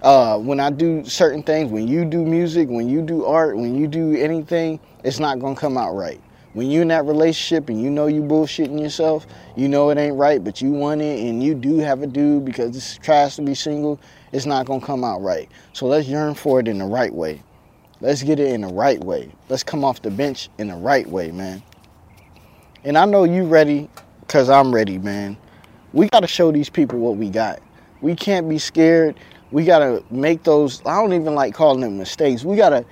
uh, 0.02 0.38
when 0.38 0.58
I 0.58 0.70
do 0.70 1.04
certain 1.04 1.42
things, 1.42 1.70
when 1.70 1.86
you 1.86 2.04
do 2.04 2.24
music, 2.24 2.68
when 2.68 2.88
you 2.88 3.02
do 3.02 3.24
art, 3.24 3.56
when 3.56 3.74
you 3.74 3.86
do 3.86 4.16
anything, 4.16 4.80
it's 5.04 5.20
not 5.20 5.38
going 5.38 5.54
to 5.54 5.60
come 5.60 5.78
out 5.78 5.94
right. 5.94 6.20
When 6.54 6.70
you're 6.70 6.82
in 6.82 6.88
that 6.88 7.06
relationship 7.06 7.70
and 7.70 7.82
you 7.82 7.88
know 7.88 8.08
you 8.08 8.20
bullshitting 8.20 8.78
yourself, 8.78 9.26
you 9.56 9.68
know 9.68 9.88
it 9.88 9.96
ain't 9.96 10.16
right, 10.16 10.44
but 10.44 10.60
you 10.60 10.70
want 10.70 11.00
it 11.00 11.20
and 11.20 11.42
you 11.42 11.54
do 11.54 11.78
have 11.78 12.02
a 12.02 12.06
dude 12.06 12.44
because 12.44 12.72
this 12.72 12.98
tries 12.98 13.36
to 13.36 13.42
be 13.42 13.54
single, 13.54 13.98
it's 14.32 14.44
not 14.44 14.66
gonna 14.66 14.84
come 14.84 15.02
out 15.02 15.22
right. 15.22 15.48
So 15.72 15.86
let's 15.86 16.06
yearn 16.06 16.34
for 16.34 16.60
it 16.60 16.68
in 16.68 16.76
the 16.78 16.84
right 16.84 17.12
way. 17.12 17.42
Let's 18.02 18.22
get 18.22 18.38
it 18.38 18.52
in 18.52 18.60
the 18.60 18.72
right 18.72 19.02
way. 19.02 19.32
Let's 19.48 19.62
come 19.62 19.82
off 19.82 20.02
the 20.02 20.10
bench 20.10 20.50
in 20.58 20.68
the 20.68 20.76
right 20.76 21.06
way, 21.06 21.30
man. 21.30 21.62
And 22.84 22.98
I 22.98 23.06
know 23.06 23.24
you 23.24 23.44
ready, 23.44 23.88
cause 24.28 24.50
I'm 24.50 24.74
ready, 24.74 24.98
man. 24.98 25.38
We 25.94 26.08
gotta 26.08 26.26
show 26.26 26.52
these 26.52 26.68
people 26.68 26.98
what 26.98 27.16
we 27.16 27.30
got. 27.30 27.60
We 28.02 28.14
can't 28.14 28.46
be 28.48 28.58
scared. 28.58 29.18
We 29.52 29.64
gotta 29.64 30.04
make 30.10 30.42
those. 30.42 30.82
I 30.84 31.00
don't 31.00 31.14
even 31.14 31.34
like 31.34 31.54
calling 31.54 31.80
them 31.80 31.96
mistakes. 31.96 32.44
We 32.44 32.56
gotta 32.56 32.84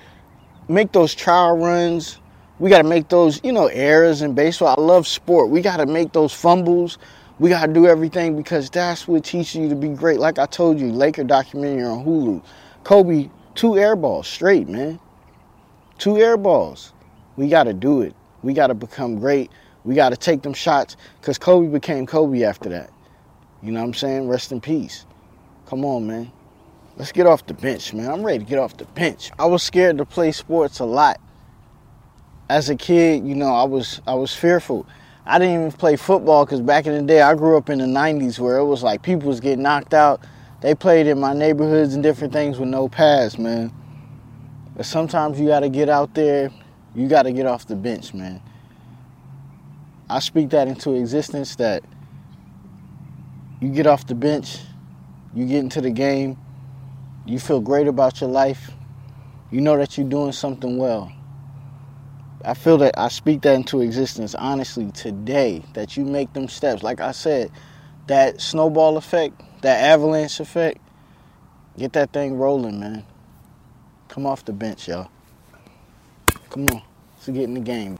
make 0.68 0.92
those 0.92 1.14
trial 1.14 1.58
runs. 1.58 2.20
We 2.60 2.70
gotta 2.70 2.88
make 2.88 3.08
those, 3.08 3.40
you 3.42 3.52
know, 3.52 3.66
errors 3.66 4.22
in 4.22 4.34
baseball. 4.34 4.76
I 4.78 4.80
love 4.80 5.08
sport. 5.08 5.50
We 5.50 5.60
gotta 5.60 5.86
make 5.86 6.12
those 6.12 6.32
fumbles. 6.32 6.98
We 7.40 7.48
got 7.48 7.64
to 7.64 7.72
do 7.72 7.86
everything 7.86 8.36
because 8.36 8.68
that's 8.68 9.08
what 9.08 9.24
teaches 9.24 9.54
you 9.54 9.70
to 9.70 9.74
be 9.74 9.88
great. 9.88 10.20
Like 10.20 10.38
I 10.38 10.44
told 10.44 10.78
you, 10.78 10.92
Laker 10.92 11.24
documentary 11.24 11.84
on 11.84 12.04
Hulu. 12.04 12.44
Kobe, 12.84 13.30
two 13.54 13.78
air 13.78 13.96
balls 13.96 14.28
straight, 14.28 14.68
man. 14.68 15.00
Two 15.96 16.18
air 16.18 16.36
balls. 16.36 16.92
We 17.36 17.48
got 17.48 17.64
to 17.64 17.72
do 17.72 18.02
it. 18.02 18.14
We 18.42 18.52
got 18.52 18.66
to 18.66 18.74
become 18.74 19.18
great. 19.18 19.50
We 19.84 19.94
got 19.94 20.10
to 20.10 20.18
take 20.18 20.42
them 20.42 20.52
shots 20.52 20.98
because 21.18 21.38
Kobe 21.38 21.68
became 21.68 22.06
Kobe 22.06 22.42
after 22.42 22.68
that. 22.68 22.90
You 23.62 23.72
know 23.72 23.80
what 23.80 23.86
I'm 23.86 23.94
saying? 23.94 24.28
Rest 24.28 24.52
in 24.52 24.60
peace. 24.60 25.06
Come 25.64 25.82
on, 25.82 26.06
man. 26.06 26.30
Let's 26.98 27.12
get 27.12 27.26
off 27.26 27.46
the 27.46 27.54
bench, 27.54 27.94
man. 27.94 28.10
I'm 28.10 28.22
ready 28.22 28.40
to 28.40 28.44
get 28.44 28.58
off 28.58 28.76
the 28.76 28.84
bench. 28.84 29.30
I 29.38 29.46
was 29.46 29.62
scared 29.62 29.96
to 29.96 30.04
play 30.04 30.32
sports 30.32 30.78
a 30.78 30.84
lot. 30.84 31.18
As 32.50 32.68
a 32.68 32.74
kid, 32.74 33.24
you 33.24 33.36
know, 33.36 33.54
I 33.54 33.62
was 33.62 34.00
I 34.08 34.14
was 34.14 34.34
fearful. 34.34 34.84
I 35.24 35.38
didn't 35.38 35.54
even 35.54 35.70
play 35.70 35.94
football 35.94 36.44
because 36.44 36.60
back 36.60 36.84
in 36.84 36.94
the 36.94 37.02
day, 37.02 37.22
I 37.22 37.36
grew 37.36 37.56
up 37.56 37.70
in 37.70 37.78
the 37.78 37.84
90s 37.84 38.40
where 38.40 38.56
it 38.56 38.64
was 38.64 38.82
like 38.82 39.02
people 39.02 39.28
was 39.28 39.38
getting 39.38 39.62
knocked 39.62 39.94
out. 39.94 40.20
They 40.60 40.74
played 40.74 41.06
in 41.06 41.20
my 41.20 41.32
neighborhoods 41.32 41.94
and 41.94 42.02
different 42.02 42.32
things 42.32 42.58
with 42.58 42.68
no 42.68 42.88
pads, 42.88 43.38
man. 43.38 43.72
But 44.76 44.84
sometimes 44.84 45.38
you 45.38 45.46
got 45.46 45.60
to 45.60 45.68
get 45.68 45.88
out 45.88 46.12
there. 46.14 46.50
You 46.96 47.06
got 47.06 47.22
to 47.22 47.30
get 47.30 47.46
off 47.46 47.68
the 47.68 47.76
bench, 47.76 48.14
man. 48.14 48.42
I 50.08 50.18
speak 50.18 50.50
that 50.50 50.66
into 50.66 50.94
existence 50.94 51.54
that 51.54 51.84
you 53.60 53.68
get 53.68 53.86
off 53.86 54.08
the 54.08 54.16
bench, 54.16 54.58
you 55.36 55.46
get 55.46 55.58
into 55.58 55.80
the 55.80 55.90
game, 55.90 56.36
you 57.26 57.38
feel 57.38 57.60
great 57.60 57.86
about 57.86 58.20
your 58.20 58.30
life, 58.30 58.72
you 59.52 59.60
know 59.60 59.76
that 59.76 59.96
you're 59.96 60.08
doing 60.08 60.32
something 60.32 60.78
well. 60.78 61.12
I 62.44 62.54
feel 62.54 62.78
that 62.78 62.98
I 62.98 63.08
speak 63.08 63.42
that 63.42 63.54
into 63.54 63.82
existence 63.82 64.34
honestly 64.34 64.90
today 64.92 65.62
that 65.74 65.96
you 65.96 66.04
make 66.04 66.32
them 66.32 66.48
steps. 66.48 66.82
Like 66.82 67.00
I 67.00 67.12
said, 67.12 67.50
that 68.06 68.40
snowball 68.40 68.96
effect, 68.96 69.42
that 69.60 69.84
avalanche 69.84 70.40
effect, 70.40 70.78
get 71.78 71.92
that 71.92 72.12
thing 72.12 72.38
rolling, 72.38 72.80
man. 72.80 73.04
Come 74.08 74.26
off 74.26 74.44
the 74.44 74.52
bench, 74.52 74.88
y'all. 74.88 75.10
Come 76.48 76.66
on. 76.70 76.82
Let's 77.16 77.28
get 77.28 77.44
in 77.44 77.54
the 77.54 77.60
game. 77.60 77.98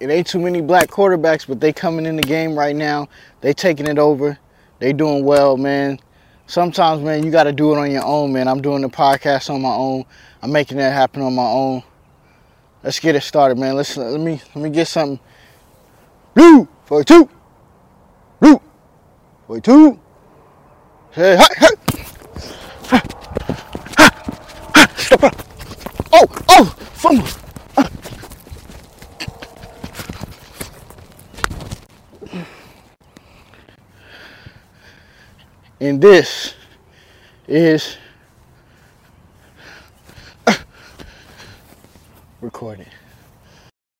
It 0.00 0.08
ain't 0.08 0.26
too 0.26 0.38
many 0.38 0.60
black 0.60 0.88
quarterbacks, 0.88 1.46
but 1.46 1.60
they 1.60 1.72
coming 1.72 2.06
in 2.06 2.16
the 2.16 2.22
game 2.22 2.56
right 2.56 2.76
now. 2.76 3.08
They 3.40 3.52
taking 3.52 3.86
it 3.86 3.98
over. 3.98 4.38
They 4.78 4.92
doing 4.92 5.24
well, 5.24 5.56
man. 5.56 5.98
Sometimes, 6.46 7.02
man, 7.02 7.24
you 7.24 7.30
got 7.30 7.44
to 7.44 7.52
do 7.52 7.74
it 7.74 7.78
on 7.78 7.90
your 7.90 8.04
own, 8.04 8.32
man. 8.32 8.46
I'm 8.46 8.62
doing 8.62 8.82
the 8.82 8.88
podcast 8.88 9.50
on 9.50 9.62
my 9.62 9.74
own. 9.74 10.04
I'm 10.42 10.52
making 10.52 10.76
that 10.76 10.92
happen 10.92 11.22
on 11.22 11.34
my 11.34 11.42
own. 11.42 11.82
Let's 12.84 13.00
get 13.00 13.16
it 13.16 13.22
started, 13.22 13.56
man. 13.56 13.76
Let's 13.76 13.96
let 13.96 14.20
me 14.20 14.42
let 14.54 14.62
me 14.62 14.68
get 14.68 14.86
something. 14.86 15.18
Blue 16.34 16.68
for 16.84 17.02
two. 17.02 17.30
Blue 18.38 18.60
for 19.46 19.58
two. 19.58 19.98
Hey, 21.12 21.38
hey, 21.38 21.46
hey. 21.56 21.68
Stop. 24.98 25.34
Oh, 26.12 26.26
oh, 26.50 26.64
fumble. 26.92 27.26
And 35.80 36.02
this 36.02 36.54
is 37.48 37.96
recorded. 42.44 42.86